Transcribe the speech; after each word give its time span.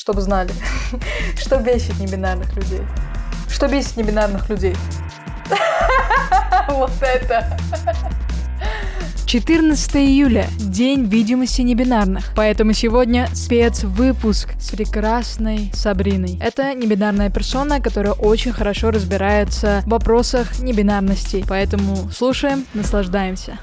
чтобы 0.00 0.22
знали, 0.22 0.50
что 1.36 1.58
бесит 1.58 1.98
небинарных 2.00 2.56
людей. 2.56 2.80
Что 3.50 3.68
бесит 3.68 3.98
небинарных 3.98 4.48
людей? 4.48 4.74
Вот 6.68 6.92
это. 7.02 7.58
14 9.26 9.96
июля– 9.96 10.46
День 10.58 11.04
видимости 11.04 11.60
небинарных. 11.60 12.32
Поэтому 12.34 12.72
сегодня 12.72 13.28
спецвыпуск 13.34 14.54
с 14.58 14.70
прекрасной 14.70 15.70
Сабриной. 15.74 16.38
Это 16.40 16.72
небинарная 16.72 17.28
персона, 17.28 17.80
которая 17.80 18.14
очень 18.14 18.52
хорошо 18.52 18.90
разбирается 18.90 19.82
в 19.84 19.90
вопросах 19.90 20.60
небинарности. 20.60 21.44
Поэтому 21.46 22.10
слушаем, 22.10 22.64
наслаждаемся. 22.72 23.58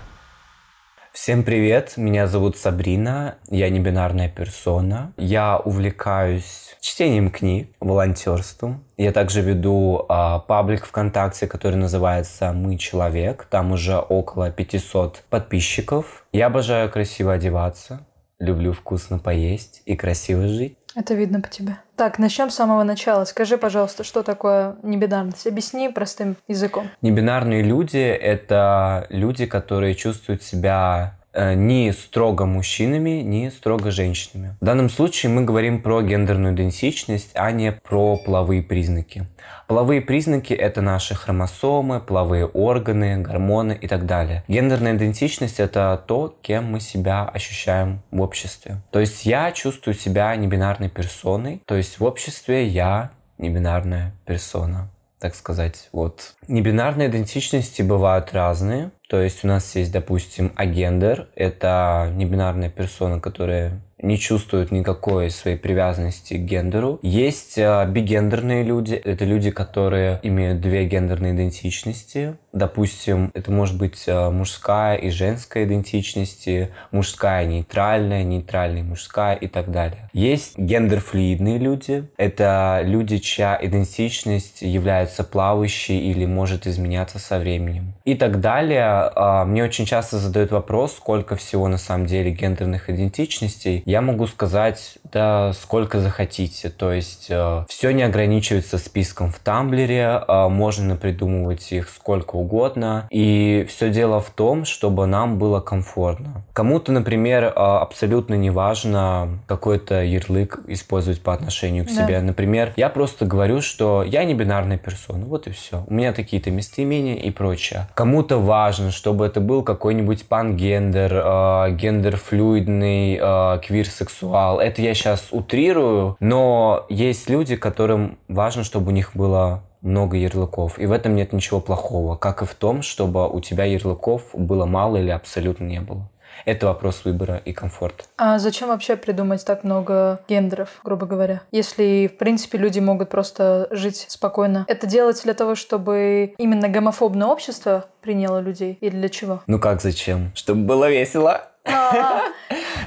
Всем 1.20 1.42
привет, 1.44 1.94
меня 1.98 2.28
зовут 2.28 2.58
Сабрина, 2.58 3.40
я 3.50 3.72
не 3.72 3.80
бинарная 3.80 4.30
персона. 4.30 5.14
Я 5.18 5.58
увлекаюсь 5.58 6.78
чтением 6.80 7.32
книг, 7.32 7.72
волонтерством. 7.80 8.86
Я 8.98 9.12
также 9.12 9.42
веду 9.42 10.06
а, 10.10 10.38
паблик 10.38 10.86
ВКонтакте, 10.86 11.48
который 11.48 11.76
называется 11.76 12.54
«Мы 12.54 12.78
человек». 12.78 13.48
Там 13.50 13.72
уже 13.72 13.98
около 13.98 14.52
500 14.52 15.24
подписчиков. 15.32 16.24
Я 16.34 16.46
обожаю 16.46 16.90
красиво 16.92 17.34
одеваться, 17.34 18.06
люблю 18.38 18.72
вкусно 18.72 19.18
поесть 19.18 19.82
и 19.86 19.96
красиво 19.96 20.48
жить. 20.48 20.77
Это 20.98 21.14
видно 21.14 21.42
по 21.42 21.48
тебе. 21.48 21.78
Так, 21.96 22.18
начнем 22.18 22.50
с 22.50 22.56
самого 22.56 22.82
начала. 22.82 23.24
Скажи, 23.26 23.60
пожалуйста, 23.60 24.04
что 24.04 24.24
такое 24.24 24.78
небинарность? 24.82 25.46
Объясни 25.46 25.90
простым 25.90 26.38
языком. 26.48 26.90
Небинарные 27.04 27.62
люди— 27.62 27.98
это 27.98 29.06
люди, 29.12 29.46
которые 29.46 29.94
чувствуют 29.94 30.42
себя 30.42 31.17
э, 31.38 31.54
не 31.54 31.94
строго 31.94 32.46
мужчинами, 32.46 33.22
не 33.22 33.52
строго 33.52 33.92
женщинами. 33.92 34.58
В 34.60 34.66
данном 34.66 34.90
случае 34.90 35.32
мы 35.32 35.44
говорим 35.44 35.82
про 35.82 36.02
гендерную 36.02 36.56
идентичность, 36.56 37.32
а 37.36 37.52
не 37.52 37.72
про 37.72 38.18
половые 38.18 38.64
признаки. 38.64 39.28
Половые 39.68 40.02
признаки– 40.02 40.54
это 40.56 40.82
наши 40.82 41.14
хромосомы, 41.14 42.00
половые 42.00 42.46
органы, 42.46 43.18
гормоны 43.18 43.78
и 43.80 43.88
так 43.88 44.06
далее. 44.06 44.44
Гендерная 44.48 44.96
идентичность– 44.96 45.60
это 45.60 46.02
то, 46.08 46.36
кем 46.42 46.72
мы 46.72 46.80
себя 46.80 47.26
ощущаем 47.26 48.02
в 48.12 48.22
обществе. 48.22 48.78
То 48.92 49.00
есть 49.00 49.26
я 49.26 49.52
чувствую 49.52 49.94
себя 49.94 50.36
небинарной 50.36 50.90
персоной, 50.90 51.62
то 51.66 51.76
есть 51.76 52.00
в 52.00 52.04
обществе 52.04 52.66
я 52.66 53.12
небинарная 53.38 54.14
персона 54.26 54.90
так 55.20 55.36
сказать. 55.36 55.90
Вот. 55.92 56.36
Небинарные 56.48 57.10
идентичности 57.10 57.82
бывают 57.82 58.34
разные. 58.34 58.92
То 59.08 59.22
есть 59.22 59.46
у 59.46 59.48
нас 59.48 59.76
есть, 59.76 59.92
допустим, 59.92 60.52
агендер. 60.56 61.30
Это 61.36 62.12
небинарная 62.14 62.70
персона, 62.70 63.22
которая 63.22 63.82
не 64.02 64.18
чувствуют 64.18 64.72
никакой 64.72 65.32
своей 65.32 65.58
привязанности 65.58 66.36
к 66.36 66.42
гендеру. 66.42 67.00
Есть 67.02 67.58
э, 67.58 67.86
бигендерные 67.90 68.64
люди. 68.64 68.94
Это 68.94 69.26
люди, 69.26 69.50
которые 69.50 70.20
имеют 70.24 70.62
две 70.62 70.86
гендерные 70.86 71.34
идентичности. 71.34 72.36
Допустим, 72.54 73.32
это 73.34 73.52
может 73.52 73.78
быть 73.78 74.04
э, 74.08 74.30
мужская 74.30 74.98
и 74.98 75.10
женская 75.10 75.66
идентичности, 75.66 76.70
мужская 76.92 77.46
нейтральная, 77.46 78.24
нейтральная 78.24 78.84
мужская 78.84 79.36
и 79.36 79.48
так 79.48 79.72
далее. 79.72 80.10
Есть 80.14 80.58
гендерфлюидные 80.58 81.58
люди. 81.58 82.08
Это 82.18 82.82
люди, 82.84 83.18
чья 83.18 83.58
идентичность 83.60 84.62
является 84.62 85.24
плавающей 85.24 85.98
или 85.98 86.26
может 86.26 86.68
изменяться 86.68 87.18
со 87.18 87.40
временем. 87.40 87.94
И 88.06 88.14
так 88.14 88.42
далее. 88.42 89.12
Э, 89.16 89.44
мне 89.46 89.64
очень 89.64 89.86
часто 89.86 90.20
задают 90.20 90.52
вопрос, 90.52 90.96
сколько 90.96 91.36
всего 91.36 91.68
на 91.68 91.78
самом 91.78 92.06
деле 92.06 92.30
гендерных 92.30 92.92
идентичностей. 92.92 93.84
Я 93.88 94.02
могу 94.02 94.28
сказать, 94.28 94.98
да, 95.14 95.54
сколько 95.54 96.02
захотите. 96.02 96.70
То 96.70 96.92
есть 96.92 97.28
э, 97.30 97.64
все 97.70 97.92
не 97.92 98.04
ограничивается 98.04 98.78
списком 98.78 99.32
в 99.32 99.40
Тамблере, 99.40 100.24
э, 100.28 100.48
можно 100.50 100.98
придумывать 100.98 101.72
их 101.72 101.88
сколько 101.88 102.36
угодно. 102.36 103.08
И 103.12 103.66
все 103.70 103.90
дело 103.90 104.20
в 104.20 104.30
том, 104.32 104.66
чтобы 104.66 105.06
нам 105.08 105.40
было 105.40 105.62
комфортно. 105.62 106.44
Кому-то, 106.52 106.92
например, 106.92 107.46
э, 107.46 107.50
абсолютно 107.52 108.34
не 108.34 108.50
важно 108.50 109.40
какой-то 109.48 110.04
ярлык 110.04 110.60
использовать 110.68 111.22
по 111.22 111.34
отношению 111.34 111.86
к 111.86 111.88
да. 111.88 111.94
себе. 111.94 112.20
Например, 112.20 112.74
я 112.76 112.90
просто 112.90 113.26
говорю, 113.26 113.62
что 113.62 114.04
я 114.04 114.26
не 114.26 114.34
бинарная 114.34 114.78
персона. 114.78 115.24
Вот 115.24 115.48
и 115.48 115.52
все. 115.52 115.86
У 115.88 115.94
меня 115.94 116.12
такие-то 116.12 116.52
местоимения 116.52 117.16
и 117.16 117.32
прочее. 117.32 117.88
Кому-то 117.94 118.38
важно, 118.38 118.92
чтобы 118.92 119.26
это 119.26 119.40
был 119.40 119.64
какой-нибудь 119.64 120.28
пангендер, 120.28 121.14
э, 121.14 121.72
гендерфлюидный, 121.72 123.16
э, 123.16 123.60
квир-сексуал. 123.78 124.60
Это 124.60 124.82
я 124.82 124.94
сейчас 124.94 125.28
утрирую, 125.32 126.18
но 126.20 126.86
есть 126.90 127.30
люди, 127.30 127.56
которым 127.56 128.18
важно, 128.28 128.64
чтобы 128.64 128.88
у 128.88 128.92
них 128.92 129.12
было 129.14 129.64
много 129.82 130.18
ярлыков. 130.18 130.80
И 130.80 130.88
в 130.88 130.92
этом 130.92 131.16
нет 131.16 131.32
ничего 131.32 131.60
плохого, 131.60 132.16
как 132.16 132.42
и 132.42 132.46
в 132.46 132.56
том, 132.56 132.82
чтобы 132.82 133.30
у 133.30 133.40
тебя 133.40 133.66
ярлыков 133.66 134.24
было 134.34 134.66
мало 134.66 134.98
или 134.98 135.12
абсолютно 135.12 135.66
не 135.66 135.80
было. 135.80 136.10
Это 136.46 136.68
вопрос 136.68 137.04
выбора 137.04 137.42
и 137.46 137.52
комфорта. 137.54 138.04
А 138.18 138.38
зачем 138.38 138.70
вообще 138.70 138.96
придумать 138.96 139.44
так 139.46 139.64
много 139.64 140.20
гендеров, 140.28 140.70
грубо 140.84 141.06
говоря? 141.06 141.42
Если, 141.52 142.08
в 142.08 142.18
принципе, 142.18 142.58
люди 142.58 142.80
могут 142.80 143.10
просто 143.10 143.68
жить 143.72 144.06
спокойно. 144.08 144.66
Это 144.68 144.88
делать 144.88 145.22
для 145.24 145.34
того, 145.34 145.56
чтобы 145.56 146.34
именно 146.38 146.68
гомофобное 146.68 147.28
общество 147.28 147.86
приняло 148.02 148.40
людей? 148.40 148.78
Или 148.82 148.96
для 148.96 149.10
чего? 149.10 149.42
Ну 149.48 149.60
как 149.60 149.82
зачем? 149.82 150.32
Чтобы 150.36 150.62
было 150.62 150.90
весело. 150.90 151.42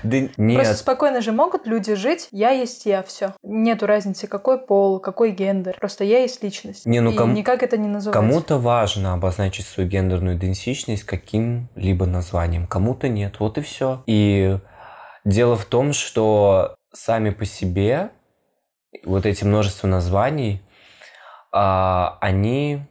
Да 0.03 0.19
нет. 0.37 0.57
Просто 0.57 0.75
спокойно 0.75 1.21
же 1.21 1.33
могут 1.33 1.67
люди 1.67 1.95
жить. 1.95 2.29
Я 2.31 2.51
есть 2.51 2.87
я, 2.87 3.03
все. 3.03 3.35
Нету 3.43 3.87
разницы, 3.87 4.27
какой 4.27 4.59
пол, 4.59 5.01
какой 5.01 5.31
гендер. 5.31 5.77
Просто 5.79 6.05
я 6.05 6.21
есть 6.21 6.43
личность. 6.43 6.87
Не, 6.87 7.01
ну, 7.01 7.13
ком... 7.15 7.35
никак 7.35 7.63
это 7.63 7.77
не 7.77 7.89
называется. 7.89 8.21
Кому-то 8.21 8.59
важно 8.59 9.15
обозначить 9.15 9.67
свою 9.67 9.89
гендерную 9.89 10.37
идентичность 10.37 11.05
каким-либо 11.05 12.07
названием, 12.07 12.67
кому-то 12.67 13.09
нет. 13.09 13.41
Вот 13.41 13.59
и 13.59 13.61
все. 13.61 14.03
И 14.07 14.59
дело 15.25 15.57
в 15.57 15.65
том, 15.65 15.93
что 15.93 16.75
сами 16.93 17.31
по 17.31 17.45
себе 17.45 18.11
вот 19.05 19.27
эти 19.27 19.45
множество 19.45 19.87
названий, 19.87 20.63
а, 21.53 22.19
они 22.21 22.83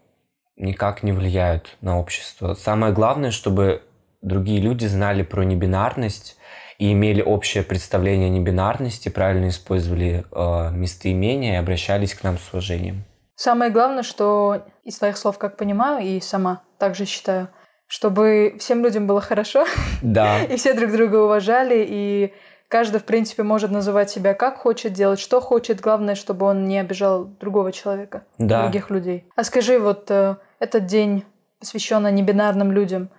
никак 0.55 1.03
не 1.03 1.11
влияют 1.11 1.77
на 1.81 1.99
общество. 1.99 2.53
Самое 2.53 2.93
главное, 2.93 3.31
чтобы 3.31 3.83
другие 4.21 4.61
люди 4.61 4.85
знали 4.85 5.23
про 5.23 5.43
небинарность 5.43 6.37
и 6.79 6.93
имели 6.93 7.21
общее 7.21 7.63
представление 7.63 8.27
о 8.27 8.31
небинарности, 8.31 9.09
правильно 9.09 9.49
использовали 9.49 10.23
э, 10.31 10.71
местоимения 10.71 11.53
и 11.53 11.57
обращались 11.57 12.15
к 12.15 12.23
нам 12.23 12.37
с 12.37 12.49
уважением. 12.53 13.03
Самое 13.35 13.69
главное, 13.69 14.03
что 14.03 14.65
из 14.83 14.97
твоих 14.97 15.17
слов, 15.17 15.37
как 15.37 15.57
понимаю, 15.57 16.05
и 16.05 16.19
сама 16.21 16.63
также 16.77 17.05
считаю, 17.05 17.49
чтобы 17.85 18.55
всем 18.59 18.83
людям 18.83 19.07
было 19.07 19.19
хорошо, 19.19 19.65
да. 20.01 20.41
и 20.43 20.55
все 20.55 20.73
друг 20.73 20.91
друга 20.91 21.17
уважали, 21.17 21.85
и 21.87 22.33
каждый, 22.69 23.01
в 23.01 23.03
принципе, 23.03 23.43
может 23.43 23.71
называть 23.71 24.09
себя 24.09 24.33
как 24.33 24.57
хочет, 24.57 24.93
делать 24.93 25.19
что 25.19 25.41
хочет. 25.41 25.81
Главное, 25.81 26.15
чтобы 26.15 26.45
он 26.45 26.65
не 26.65 26.79
обижал 26.79 27.25
другого 27.25 27.73
человека, 27.73 28.23
да. 28.37 28.63
других 28.63 28.89
людей. 28.89 29.25
А 29.35 29.43
скажи, 29.43 29.79
вот 29.79 30.09
э, 30.11 30.37
этот 30.59 30.85
день, 30.85 31.25
посвященный 31.59 32.13
небинарным 32.13 32.71
людям, 32.71 33.09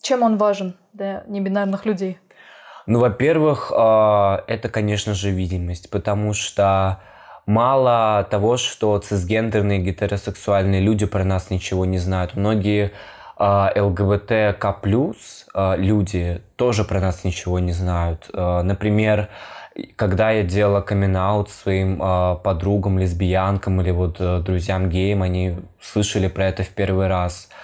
чем 0.00 0.22
он 0.22 0.38
важен 0.38 0.76
для 0.94 1.24
небинарных 1.26 1.84
людей? 1.84 2.18
Ну, 2.86 2.98
во-первых, 2.98 3.72
а, 3.74 4.44
это, 4.46 4.68
конечно 4.68 5.14
же, 5.14 5.30
видимость, 5.30 5.90
потому 5.90 6.34
что 6.34 7.00
мало 7.46 8.26
того, 8.30 8.56
что 8.58 8.98
цисгендерные 8.98 9.78
гетеросексуальные 9.78 10.80
люди 10.82 11.06
про 11.06 11.24
нас 11.24 11.50
ничего 11.50 11.86
не 11.86 11.98
знают. 11.98 12.34
Многие 12.36 12.92
а, 13.38 13.72
ЛГБТК 13.74 14.72
плюс 14.82 15.46
а, 15.54 15.76
люди 15.76 16.42
тоже 16.56 16.84
про 16.84 17.00
нас 17.00 17.24
ничего 17.24 17.58
не 17.58 17.72
знают. 17.72 18.28
Например, 18.34 19.28
когда 19.96 20.30
я 20.30 20.42
делала 20.42 20.82
камин 20.82 21.16
своим 21.48 21.98
подругам, 22.44 22.98
лесбиянкам 22.98 23.80
или 23.80 23.90
вот 23.90 24.16
э, 24.20 24.38
друзьям 24.38 24.88
геям, 24.88 25.22
они 25.22 25.58
слышали 25.80 26.28
про 26.28 26.46
это 26.46 26.62
в 26.62 26.68
первый 26.68 27.08
раз– 27.08 27.48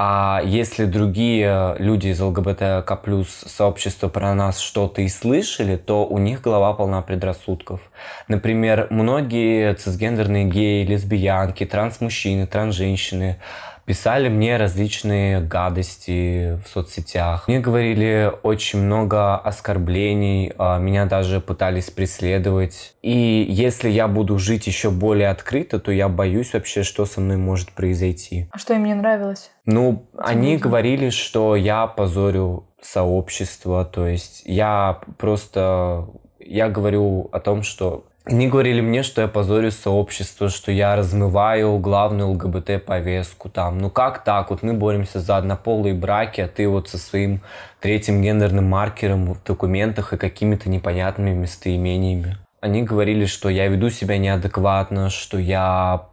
а 0.00 0.40
если 0.44 0.84
другие 0.84 1.74
люди 1.80 2.06
из 2.06 2.20
ЛГБТК 2.20 2.94
плюс 3.02 3.28
сообщества 3.28 4.06
про 4.06 4.32
нас 4.32 4.60
что-то 4.60 5.02
и 5.02 5.08
слышали, 5.08 5.74
то 5.74 6.06
у 6.06 6.18
них 6.18 6.40
голова 6.40 6.72
полна 6.72 7.02
предрассудков. 7.02 7.80
Например, 8.28 8.86
многие 8.90 9.74
цисгендерные 9.74 10.44
геи, 10.44 10.84
лесбиянки, 10.84 11.66
транс-мужчины, 11.66 12.46
транс-женщины 12.46 13.38
писали 13.88 14.28
мне 14.28 14.58
различные 14.58 15.40
гадости 15.40 16.60
в 16.62 16.68
соцсетях. 16.68 17.48
Мне 17.48 17.58
говорили 17.58 18.30
очень 18.42 18.80
много 18.82 19.34
оскорблений, 19.38 20.52
а, 20.58 20.78
меня 20.78 21.06
даже 21.06 21.40
пытались 21.40 21.90
преследовать. 21.90 22.94
И 23.00 23.46
если 23.48 23.88
я 23.88 24.06
буду 24.06 24.38
жить 24.38 24.66
еще 24.66 24.90
более 24.90 25.30
открыто, 25.30 25.80
то 25.80 25.90
я 25.90 26.10
боюсь 26.10 26.52
вообще, 26.52 26.82
что 26.82 27.06
со 27.06 27.22
мной 27.22 27.38
может 27.38 27.72
произойти. 27.72 28.46
А 28.52 28.58
что 28.58 28.74
им 28.74 28.84
не 28.84 28.92
нравилось? 28.92 29.50
Ну, 29.64 30.06
Этим 30.12 30.22
они 30.22 30.52
людям? 30.52 30.68
говорили, 30.68 31.08
что 31.08 31.56
я 31.56 31.86
позорю 31.86 32.68
сообщество, 32.82 33.86
то 33.86 34.06
есть 34.06 34.42
я 34.44 35.00
просто... 35.16 36.08
Я 36.38 36.68
говорю 36.68 37.30
о 37.32 37.40
том, 37.40 37.62
что 37.62 38.04
Они 38.30 38.46
говорили 38.46 38.82
мне, 38.82 39.02
что 39.02 39.22
я 39.22 39.28
позорю 39.28 39.70
сообщество, 39.70 40.50
что 40.50 40.70
я 40.70 40.94
размываю 40.96 41.78
главную 41.78 42.28
ЛГБТ-повестку. 42.32 43.48
Там, 43.48 43.78
ну 43.78 43.88
как 43.88 44.22
так? 44.22 44.50
Вот 44.50 44.62
мы 44.62 44.74
боремся 44.74 45.18
за 45.18 45.38
однополые 45.38 45.94
браки, 45.94 46.42
а 46.42 46.48
ты 46.48 46.68
вот 46.68 46.90
со 46.90 46.98
своим 46.98 47.40
третьим 47.80 48.20
гендерным 48.20 48.66
маркером 48.66 49.32
в 49.32 49.42
документах 49.42 50.12
и 50.12 50.18
какими-то 50.18 50.68
непонятными 50.68 51.30
местоимениями. 51.30 52.36
Они 52.60 52.82
говорили, 52.82 53.24
что 53.24 53.48
я 53.48 53.66
веду 53.66 53.88
себя 53.88 54.18
неадекватно, 54.18 55.08
что 55.08 55.38
я 55.38 56.08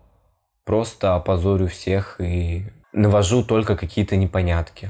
просто 0.64 1.16
опозорю 1.16 1.68
всех 1.68 2.22
и 2.22 2.68
навожу 2.94 3.44
только 3.44 3.76
какие-то 3.76 4.16
непонятки. 4.16 4.90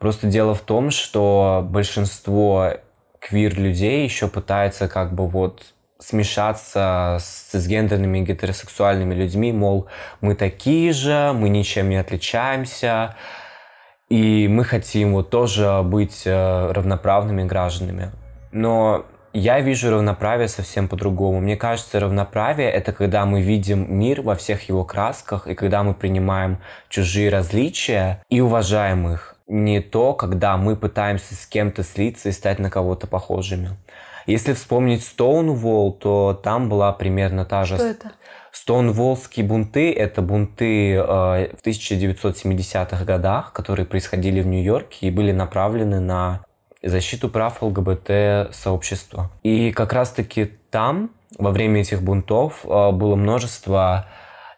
Просто 0.00 0.26
дело 0.26 0.54
в 0.54 0.60
том, 0.62 0.90
что 0.90 1.64
большинство 1.70 2.72
квир-людей 3.20 4.02
еще 4.02 4.26
пытается 4.26 4.88
как 4.88 5.14
бы 5.14 5.28
вот 5.28 5.62
смешаться 5.98 7.18
с 7.20 7.50
цисгендерными 7.50 8.20
гетеросексуальными 8.20 9.14
людьми, 9.14 9.52
мол, 9.52 9.86
мы 10.20 10.34
такие 10.34 10.92
же, 10.92 11.32
мы 11.34 11.48
ничем 11.48 11.88
не 11.88 11.96
отличаемся, 11.96 13.16
и 14.08 14.48
мы 14.48 14.64
хотим 14.64 15.12
вот 15.12 15.30
тоже 15.30 15.82
быть 15.84 16.22
э, 16.24 16.72
равноправными 16.72 17.44
гражданами. 17.44 18.10
Но 18.52 19.04
я 19.34 19.60
вижу 19.60 19.90
равноправие 19.90 20.48
совсем 20.48 20.88
по-другому. 20.88 21.40
Мне 21.40 21.56
кажется, 21.56 22.00
равноправие— 22.00 22.70
это 22.72 22.92
когда 22.92 23.26
мы 23.26 23.42
видим 23.42 23.86
мир 23.98 24.22
во 24.22 24.34
всех 24.34 24.68
его 24.68 24.84
красках, 24.84 25.46
и 25.46 25.54
когда 25.54 25.82
мы 25.82 25.94
принимаем 25.94 26.58
чужие 26.88 27.28
различия 27.28 28.22
и 28.30 28.40
уважаем 28.40 29.08
их. 29.08 29.36
Не 29.46 29.80
то, 29.80 30.14
когда 30.14 30.56
мы 30.56 30.76
пытаемся 30.76 31.34
с 31.34 31.46
кем-то 31.46 31.82
слиться 31.82 32.28
и 32.28 32.32
стать 32.32 32.58
на 32.58 32.70
кого-то 32.70 33.06
похожими. 33.06 33.70
Если 34.28 34.52
вспомнить 34.52 35.02
Стоунволл, 35.04 35.92
то 35.92 36.38
там 36.42 36.68
была 36.68 36.92
примерно 36.92 37.46
та 37.46 37.64
же... 37.64 37.76
Что 37.76 37.86
это? 37.86 38.12
Стоунволлские 38.52 39.46
бунты– 39.46 39.90
это 39.94 40.20
бунты 40.20 40.92
э, 40.92 41.00
в 41.00 41.66
1970-х 41.66 43.04
годах, 43.06 43.54
которые 43.54 43.86
происходили 43.86 44.42
в 44.42 44.46
Нью-Йорке 44.46 45.06
и 45.06 45.10
были 45.10 45.32
направлены 45.32 46.00
на 46.00 46.44
защиту 46.82 47.30
прав 47.30 47.62
ЛГБТ-сообщества. 47.62 49.30
И 49.42 49.72
как 49.72 49.94
раз-таки 49.94 50.52
там, 50.70 51.10
во 51.38 51.50
время 51.50 51.80
этих 51.80 52.02
бунтов, 52.02 52.64
э, 52.64 52.90
было 52.90 53.16
множество 53.16 54.08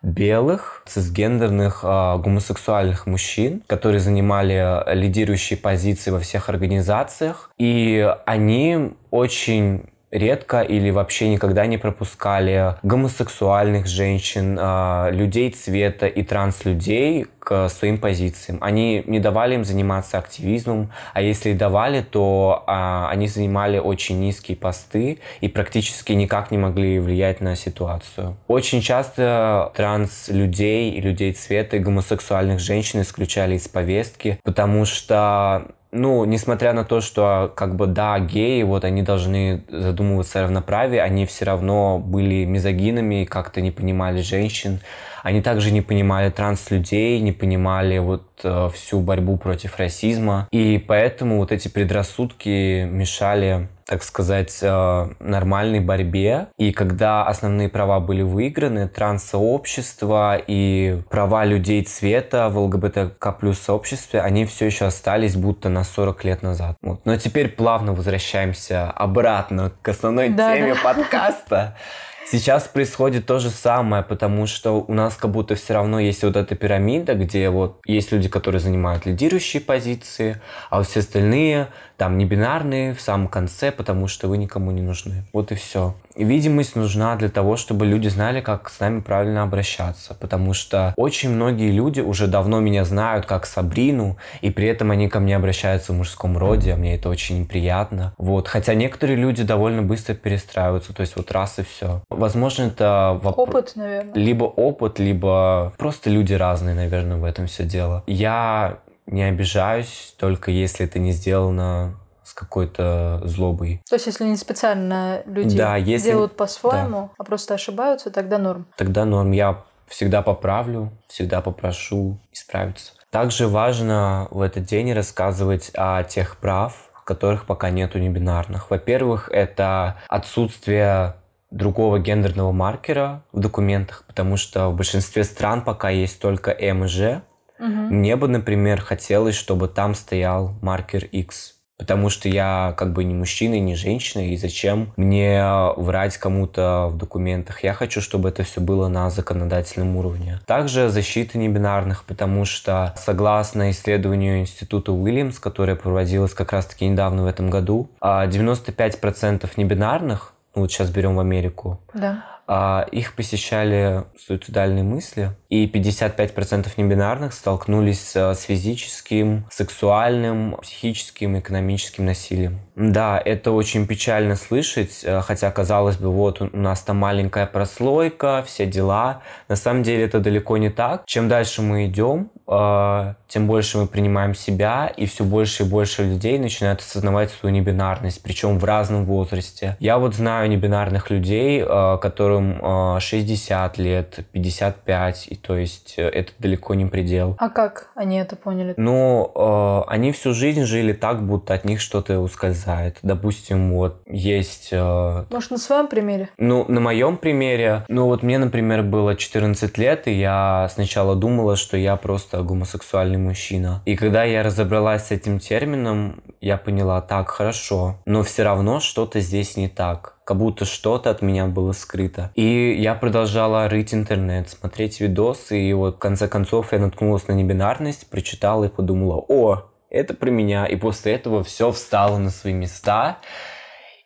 белых, 0.02 0.82
цисгендерных, 0.86 1.80
э, 1.82 2.18
гомосексуальных 2.18 3.06
мужчин, 3.06 3.62
которые 3.66 4.00
занимали 4.00 4.82
лидирующие 4.94 5.58
позиции 5.58 6.10
во 6.10 6.20
всех 6.20 6.48
организациях. 6.48 7.50
И 7.58 8.08
они 8.26 8.92
очень 9.10 9.89
редко 10.10 10.62
или 10.62 10.90
вообще 10.90 11.28
никогда 11.28 11.66
не 11.66 11.78
пропускали 11.78 12.76
гомосексуальных 12.82 13.86
женщин, 13.86 14.58
а, 14.60 15.10
людей 15.10 15.50
цвета 15.50 16.06
и 16.06 16.22
транслюдей 16.22 17.26
к 17.38 17.68
своим 17.68 17.98
позициям. 17.98 18.58
Они 18.60 19.02
не 19.06 19.18
давали 19.18 19.54
им 19.54 19.64
заниматься 19.64 20.18
активизмом, 20.18 20.90
а 21.14 21.22
если 21.22 21.50
и 21.50 21.54
давали, 21.54 22.02
то 22.02 22.64
а, 22.66 23.08
они 23.10 23.28
занимали 23.28 23.78
очень 23.78 24.20
низкие 24.20 24.56
посты 24.56 25.20
и 25.40 25.48
практически 25.48 26.12
никак 26.12 26.50
не 26.50 26.58
могли 26.58 26.98
влиять 26.98 27.40
на 27.40 27.56
ситуацию. 27.56 28.36
Очень 28.48 28.80
часто 28.80 29.72
транс-людей 29.74 30.90
и 30.90 31.00
людей 31.00 31.32
цвета 31.32 31.76
и 31.76 31.80
гомосексуальных 31.80 32.58
женщин 32.58 33.00
исключали 33.02 33.56
из 33.56 33.68
повестки, 33.68 34.38
потому 34.44 34.84
что 34.84 35.68
ну, 35.92 36.24
несмотря 36.24 36.72
на 36.72 36.84
то, 36.84 37.00
что, 37.00 37.52
как 37.56 37.74
бы, 37.74 37.86
да, 37.86 38.18
геи, 38.20 38.62
вот, 38.62 38.84
они 38.84 39.02
должны 39.02 39.64
задумываться 39.68 40.38
о 40.38 40.42
равноправии, 40.42 40.98
они 40.98 41.26
все 41.26 41.44
равно 41.44 41.98
были 41.98 42.44
мизогинами, 42.44 43.24
как-то 43.24 43.60
не 43.60 43.72
понимали 43.72 44.20
женщин. 44.20 44.80
Они 45.22 45.42
также 45.42 45.70
не 45.70 45.82
понимали 45.82 46.30
транс-людей, 46.30 47.20
не 47.20 47.32
понимали 47.32 47.98
вот 47.98 48.28
э, 48.44 48.68
всю 48.74 49.00
борьбу 49.00 49.36
против 49.36 49.78
расизма. 49.78 50.48
И 50.50 50.82
поэтому 50.86 51.38
вот 51.38 51.52
эти 51.52 51.68
предрассудки 51.68 52.84
мешали 52.84 53.68
так 53.90 54.04
сказать, 54.04 54.56
э, 54.62 55.08
нормальной 55.18 55.80
борьбе. 55.80 56.46
И 56.56 56.70
когда 56.70 57.26
основные 57.26 57.68
права 57.68 57.98
были 57.98 58.22
выиграны, 58.22 58.86
транс-сообщество 58.86 60.40
и 60.46 61.02
права 61.10 61.44
людей 61.44 61.82
цвета 61.82 62.50
в 62.50 62.58
ЛГБТК 62.58 63.32
плюс 63.32 63.58
сообществе, 63.58 64.20
они 64.20 64.44
все 64.44 64.66
еще 64.66 64.84
остались 64.84 65.34
будто 65.34 65.70
на 65.70 65.82
40 65.82 66.24
лет 66.24 66.42
назад. 66.44 66.76
Вот. 66.82 67.04
Но 67.04 67.16
теперь 67.16 67.48
плавно 67.48 67.92
возвращаемся 67.92 68.88
обратно 68.92 69.72
к 69.82 69.88
основной 69.88 70.28
да, 70.28 70.54
теме 70.54 70.74
да. 70.74 70.80
подкаста. 70.94 71.76
Сейчас 72.30 72.68
происходит 72.68 73.26
то 73.26 73.40
же 73.40 73.50
самое, 73.50 74.04
потому 74.04 74.46
что 74.46 74.84
у 74.86 74.94
нас 74.94 75.16
как 75.16 75.32
будто 75.32 75.56
все 75.56 75.74
равно 75.74 75.98
есть 75.98 76.22
вот 76.22 76.36
эта 76.36 76.54
пирамида, 76.54 77.14
где 77.14 77.50
вот 77.50 77.80
есть 77.86 78.12
люди, 78.12 78.28
которые 78.28 78.60
занимают 78.60 79.04
лидирующие 79.04 79.60
позиции, 79.60 80.40
а 80.70 80.80
все 80.84 81.00
остальные 81.00 81.70
там 82.00 82.16
не 82.16 82.24
бинарные 82.24 82.94
в 82.94 83.00
самом 83.02 83.28
конце, 83.28 83.70
потому 83.70 84.08
что 84.08 84.26
вы 84.26 84.38
никому 84.38 84.70
не 84.70 84.80
нужны. 84.80 85.24
Вот 85.34 85.52
и 85.52 85.54
все. 85.54 85.94
И 86.16 86.24
видимость 86.24 86.74
нужна 86.74 87.14
для 87.16 87.28
того, 87.28 87.58
чтобы 87.58 87.84
люди 87.84 88.08
знали, 88.08 88.40
как 88.40 88.70
с 88.70 88.80
нами 88.80 89.00
правильно 89.00 89.42
обращаться, 89.42 90.14
потому 90.18 90.54
что 90.54 90.94
очень 90.96 91.28
многие 91.28 91.70
люди 91.70 92.00
уже 92.00 92.26
давно 92.26 92.58
меня 92.58 92.86
знают 92.86 93.26
как 93.26 93.44
Сабрину, 93.44 94.16
и 94.40 94.48
при 94.48 94.66
этом 94.66 94.90
они 94.90 95.10
ко 95.10 95.20
мне 95.20 95.36
обращаются 95.36 95.92
в 95.92 95.96
мужском 95.96 96.38
роде, 96.38 96.72
а 96.72 96.76
мне 96.76 96.94
это 96.94 97.10
очень 97.10 97.40
неприятно. 97.40 98.14
Вот. 98.16 98.48
Хотя 98.48 98.72
некоторые 98.72 99.18
люди 99.18 99.42
довольно 99.42 99.82
быстро 99.82 100.14
перестраиваются, 100.14 100.94
то 100.94 101.02
есть 101.02 101.16
вот 101.16 101.30
раз 101.32 101.58
и 101.58 101.64
все. 101.64 102.02
Возможно, 102.08 102.62
это... 102.62 103.20
Воп... 103.22 103.38
Опыт, 103.38 103.72
наверное. 103.74 104.14
Либо 104.14 104.44
опыт, 104.44 104.98
либо 104.98 105.74
просто 105.76 106.08
люди 106.08 106.32
разные, 106.32 106.74
наверное, 106.74 107.18
в 107.18 107.24
этом 107.24 107.46
все 107.46 107.64
дело. 107.64 108.02
Я 108.06 108.78
не 109.10 109.24
обижаюсь, 109.24 110.14
только 110.18 110.50
если 110.50 110.86
это 110.86 110.98
не 110.98 111.12
сделано 111.12 111.96
с 112.22 112.32
какой-то 112.32 113.20
злобой. 113.24 113.82
То 113.88 113.96
есть, 113.96 114.06
если 114.06 114.24
не 114.24 114.36
специально 114.36 115.22
люди 115.26 115.56
да, 115.56 115.76
если... 115.76 116.10
делают 116.10 116.36
по-своему, 116.36 117.00
да. 117.00 117.10
а 117.18 117.24
просто 117.24 117.54
ошибаются, 117.54 118.10
тогда 118.10 118.38
норм. 118.38 118.66
Тогда 118.76 119.04
норм. 119.04 119.32
Я 119.32 119.64
всегда 119.88 120.22
поправлю, 120.22 120.92
всегда 121.08 121.40
попрошу 121.40 122.18
исправиться. 122.32 122.92
Также 123.10 123.48
важно 123.48 124.28
в 124.30 124.40
этот 124.40 124.64
день 124.64 124.92
рассказывать 124.92 125.72
о 125.74 126.04
тех 126.04 126.36
прав, 126.36 126.90
которых 127.10 127.44
пока 127.44 127.70
нету 127.70 127.98
небинарных. 127.98 128.70
Во-первых, 128.70 129.28
это 129.32 129.96
отсутствие 130.06 131.16
другого 131.50 131.98
гендерного 131.98 132.52
маркера 132.52 133.24
в 133.32 133.40
документах, 133.40 134.04
потому 134.06 134.36
что 134.36 134.68
в 134.68 134.76
большинстве 134.76 135.24
стран 135.24 135.62
пока 135.64 135.88
есть 135.90 136.20
только 136.20 136.52
М 136.52 136.84
и 136.84 136.86
Ж, 136.86 137.22
Угу. 137.60 137.68
Мне 137.68 138.16
бы, 138.16 138.26
например, 138.26 138.80
хотелось, 138.80 139.34
чтобы 139.34 139.68
там 139.68 139.94
стоял 139.94 140.54
маркер 140.62 141.04
X. 141.04 141.54
Потому 141.80 142.10
что 142.10 142.28
я 142.28 142.74
как 142.76 142.92
бы 142.92 143.04
не 143.04 143.14
мужчина, 143.14 143.58
не 143.58 143.74
женщина, 143.74 144.28
и 144.28 144.36
зачем 144.36 144.92
мне 144.98 145.42
врать 145.78 146.18
кому-то 146.18 146.88
в 146.90 146.98
документах? 146.98 147.64
Я 147.64 147.72
хочу, 147.72 148.02
чтобы 148.02 148.28
это 148.28 148.42
все 148.42 148.60
было 148.60 148.88
на 148.88 149.08
законодательном 149.08 149.96
уровне. 149.96 150.40
Также 150.44 150.90
защита 150.90 151.38
небинарных, 151.38 152.04
потому 152.04 152.44
что 152.44 152.92
согласно 152.98 153.70
исследованию 153.70 154.40
Института 154.40 154.92
Уильямс, 154.92 155.38
которое 155.38 155.74
проводилось 155.74 156.34
как 156.34 156.52
раз-таки 156.52 156.86
недавно 156.86 157.22
в 157.22 157.26
этом 157.26 157.48
году, 157.48 157.88
95% 158.02 159.50
а, 159.56 159.60
небинарных, 159.60 160.34
ну 160.54 160.62
вот 160.62 160.70
сейчас 160.70 160.90
берем 160.90 161.16
в 161.16 161.20
Америку, 161.20 161.80
да. 161.94 162.24
А, 162.52 162.84
их 162.90 163.14
посещали 163.14 164.02
суицидальные 164.18 164.82
мысли, 164.82 165.30
и 165.48 165.68
55% 165.68 166.66
небинарных 166.78 167.32
столкнулись 167.32 168.16
с 168.16 168.40
физическим, 168.40 169.46
сексуальным, 169.52 170.56
психическим, 170.60 171.38
экономическим 171.38 172.06
насилием. 172.06 172.58
Да, 172.80 173.20
это 173.22 173.52
очень 173.52 173.86
печально 173.86 174.36
слышать, 174.36 175.02
э, 175.04 175.20
хотя, 175.20 175.50
казалось 175.50 175.98
бы, 175.98 176.10
вот 176.10 176.40
у 176.40 176.48
нас 176.56 176.80
там 176.80 176.96
маленькая 176.96 177.44
прослойка, 177.44 178.42
все 178.46 178.64
дела. 178.64 179.20
На 179.48 179.56
самом 179.56 179.82
деле 179.82 180.04
это 180.04 180.18
далеко 180.18 180.56
не 180.56 180.70
так. 180.70 181.02
Чем 181.04 181.28
дальше 181.28 181.60
мы 181.60 181.84
идем, 181.86 182.30
э, 182.48 183.14
тем 183.28 183.46
больше 183.46 183.76
мы 183.76 183.86
принимаем 183.86 184.34
себя, 184.34 184.86
и 184.96 185.04
все 185.04 185.24
больше 185.24 185.64
и 185.64 185.66
больше 185.66 186.04
людей 186.04 186.38
начинают 186.38 186.80
осознавать 186.80 187.30
свою 187.30 187.54
небинарность, 187.54 188.22
причем 188.22 188.58
в 188.58 188.64
разном 188.64 189.04
возрасте. 189.04 189.76
Я 189.78 189.98
вот 189.98 190.14
знаю 190.14 190.48
небинарных 190.48 191.10
людей, 191.10 191.62
э, 191.62 191.98
которым 192.00 192.98
60 192.98 193.76
лет, 193.76 194.20
55, 194.32 195.26
и 195.28 195.36
то 195.36 195.56
есть 195.56 195.94
это 195.98 196.32
далеко 196.38 196.74
не 196.74 196.86
предел. 196.86 197.36
А 197.38 197.50
как 197.50 197.90
они 197.94 198.18
это 198.18 198.36
поняли? 198.36 198.72
Ну, 198.78 199.84
они 199.86 200.12
всю 200.12 200.32
жизнь 200.32 200.64
жили 200.64 200.94
так, 200.94 201.22
будто 201.22 201.52
от 201.52 201.64
них 201.64 201.80
что-то 201.80 202.20
ускользает 202.20 202.69
хватает. 202.70 202.98
Допустим, 203.02 203.72
вот 203.72 204.02
есть... 204.06 204.68
Э, 204.72 205.24
Может, 205.30 205.50
на 205.50 205.58
своем 205.58 205.88
примере? 205.88 206.28
Ну, 206.38 206.64
на 206.68 206.80
моем 206.80 207.16
примере. 207.16 207.84
Ну, 207.88 208.06
вот 208.06 208.22
мне, 208.22 208.38
например, 208.38 208.82
было 208.82 209.16
14 209.16 209.78
лет, 209.78 210.06
и 210.06 210.12
я 210.12 210.68
сначала 210.72 211.16
думала, 211.16 211.56
что 211.56 211.76
я 211.76 211.96
просто 211.96 212.42
гомосексуальный 212.42 213.18
мужчина. 213.18 213.82
И 213.86 213.96
когда 213.96 214.24
я 214.24 214.42
разобралась 214.42 215.06
с 215.06 215.10
этим 215.10 215.38
термином, 215.38 216.22
я 216.40 216.56
поняла, 216.56 217.00
так, 217.00 217.28
хорошо, 217.28 217.96
но 218.06 218.22
все 218.22 218.42
равно 218.42 218.80
что-то 218.80 219.20
здесь 219.20 219.56
не 219.56 219.68
так 219.68 220.16
как 220.30 220.38
будто 220.38 220.64
что-то 220.64 221.10
от 221.10 221.22
меня 221.22 221.46
было 221.46 221.72
скрыто. 221.72 222.30
И 222.36 222.76
я 222.78 222.94
продолжала 222.94 223.68
рыть 223.68 223.92
интернет, 223.92 224.48
смотреть 224.48 225.00
видосы, 225.00 225.60
и 225.60 225.72
вот 225.72 225.96
в 225.96 225.98
конце 225.98 226.28
концов 226.28 226.72
я 226.72 226.78
наткнулась 226.78 227.26
на 227.26 227.32
небинарность, 227.32 228.08
прочитала 228.08 228.66
и 228.66 228.68
подумала, 228.68 229.16
о, 229.26 229.69
это 229.90 230.14
про 230.14 230.30
меня. 230.30 230.66
И 230.66 230.76
после 230.76 231.12
этого 231.14 231.44
все 231.44 231.70
встало 231.72 232.18
на 232.18 232.30
свои 232.30 232.52
места. 232.52 233.18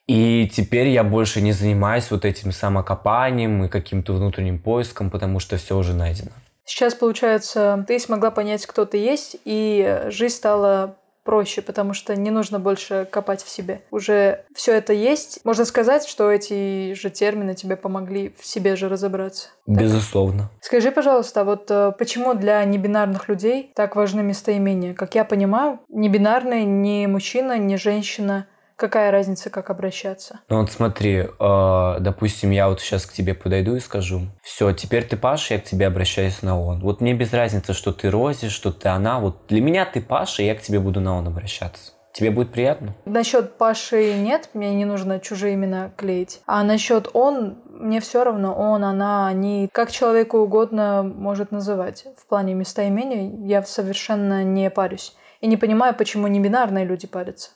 И 0.07 0.51
теперь 0.53 0.89
я 0.89 1.03
больше 1.03 1.41
не 1.41 1.53
занимаюсь 1.53 2.11
вот 2.11 2.25
этим 2.25 2.53
самокопанием 2.53 3.65
и 3.65 3.69
каким-то 3.69 4.13
внутренним 4.13 4.59
поиском, 4.59 5.11
потому 5.11 5.41
что 5.41 5.57
все 5.57 5.77
уже 5.77 5.95
найдено. 5.95 6.33
Сейчас, 6.67 6.95
получается, 6.95 7.85
ты 7.87 7.99
смогла 7.99 8.31
понять, 8.31 8.67
кто 8.67 8.87
ты 8.87 8.97
есть, 8.97 9.37
и 9.45 10.05
жизнь 10.09 10.35
стала 10.35 10.97
проще, 11.25 11.63
потому 11.63 11.95
что 11.95 12.15
не 12.15 12.31
нужно 12.31 12.61
больше 12.61 13.09
копать 13.11 13.43
в 13.43 13.49
себе. 13.49 13.83
Уже 13.91 14.45
все 14.55 14.75
это 14.75 14.93
есть. 14.93 15.41
Можно 15.45 15.65
сказать, 15.65 16.07
что 16.07 16.31
эти 16.31 16.95
же 16.95 17.11
термины 17.11 17.55
тебе 17.55 17.77
помогли 17.77 18.35
в 18.39 18.47
себе 18.47 18.77
же 18.77 18.89
разобраться. 18.89 19.49
Безусловно. 19.67 20.43
Так. 20.43 20.65
Скажи, 20.65 20.93
пожалуйста, 20.93 21.45
вот 21.45 21.71
э, 21.71 21.93
почему 21.99 22.35
для 22.35 22.63
небинарных 22.65 23.29
людей 23.29 23.73
так 23.75 23.97
важны 23.97 24.23
местоимения? 24.23 24.95
Как 24.95 25.15
я 25.15 25.25
понимаю, 25.25 25.81
небинарный 25.89 26.65
ни 26.65 27.07
мужчина, 27.07 27.59
ни 27.59 27.77
женщина 27.77 28.47
Какая 28.77 29.11
разница, 29.11 29.51
как 29.51 29.71
обращаться? 29.71 30.41
Ну 30.49 30.61
вот 30.61 30.73
смотри, 30.73 31.19
э, 31.19 31.97
допустим, 32.01 32.51
я 32.51 32.69
вот 32.69 32.81
сейчас 32.81 33.07
к 33.07 33.13
тебе 33.13 33.35
подойду 33.35 33.77
и 33.77 33.81
скажу, 33.81 34.23
все, 34.43 34.73
теперь 34.73 35.05
ты 35.05 35.17
Паша, 35.17 35.55
я 35.55 35.61
к 35.61 35.65
тебе 35.65 35.87
обращаюсь 35.87 36.43
на 36.43 36.61
он. 36.61 36.81
Вот 36.81 37.01
мне 37.01 37.15
без 37.15 37.33
разницы, 37.33 37.73
что 37.73 37.93
ты 37.93 38.11
Рози, 38.11 38.49
что 38.49 38.73
ты 38.73 38.89
она. 38.89 39.21
Вот 39.21 39.47
для 39.47 39.61
меня 39.61 39.85
ты 39.85 40.01
Паша, 40.01 40.43
и 40.43 40.47
я 40.47 40.55
к 40.55 40.61
тебе 40.61 40.81
буду 40.81 41.01
на 41.01 41.17
он 41.17 41.29
обращаться. 41.29 41.93
Тебе 42.15 42.31
будет 42.31 42.53
приятно? 42.53 42.95
Насчет 43.07 43.59
Паши 43.59 44.15
нет, 44.15 44.51
мне 44.55 44.73
не 44.73 44.85
нужно 44.85 45.19
чужие 45.19 45.55
имена 45.55 45.91
клеить. 45.97 46.43
А 46.47 46.63
насчет 46.63 47.09
он, 47.13 47.59
мне 47.67 48.01
все 48.01 48.23
равно, 48.23 48.55
он, 48.55 48.85
она, 48.85 49.27
они, 49.27 49.69
как 49.73 49.91
человеку 49.91 50.39
угодно 50.39 51.03
может 51.03 51.51
называть. 51.51 52.07
В 52.17 52.29
плане 52.29 52.55
местоимения 52.55 53.45
я 53.47 53.65
совершенно 53.65 54.45
не 54.45 54.71
парюсь. 54.71 55.17
И 55.41 55.49
не 55.49 55.57
понимаю, 55.57 55.93
почему 55.97 56.29
не 56.29 56.39
бинарные 56.39 56.85
люди 56.85 57.09
парятся 57.09 57.51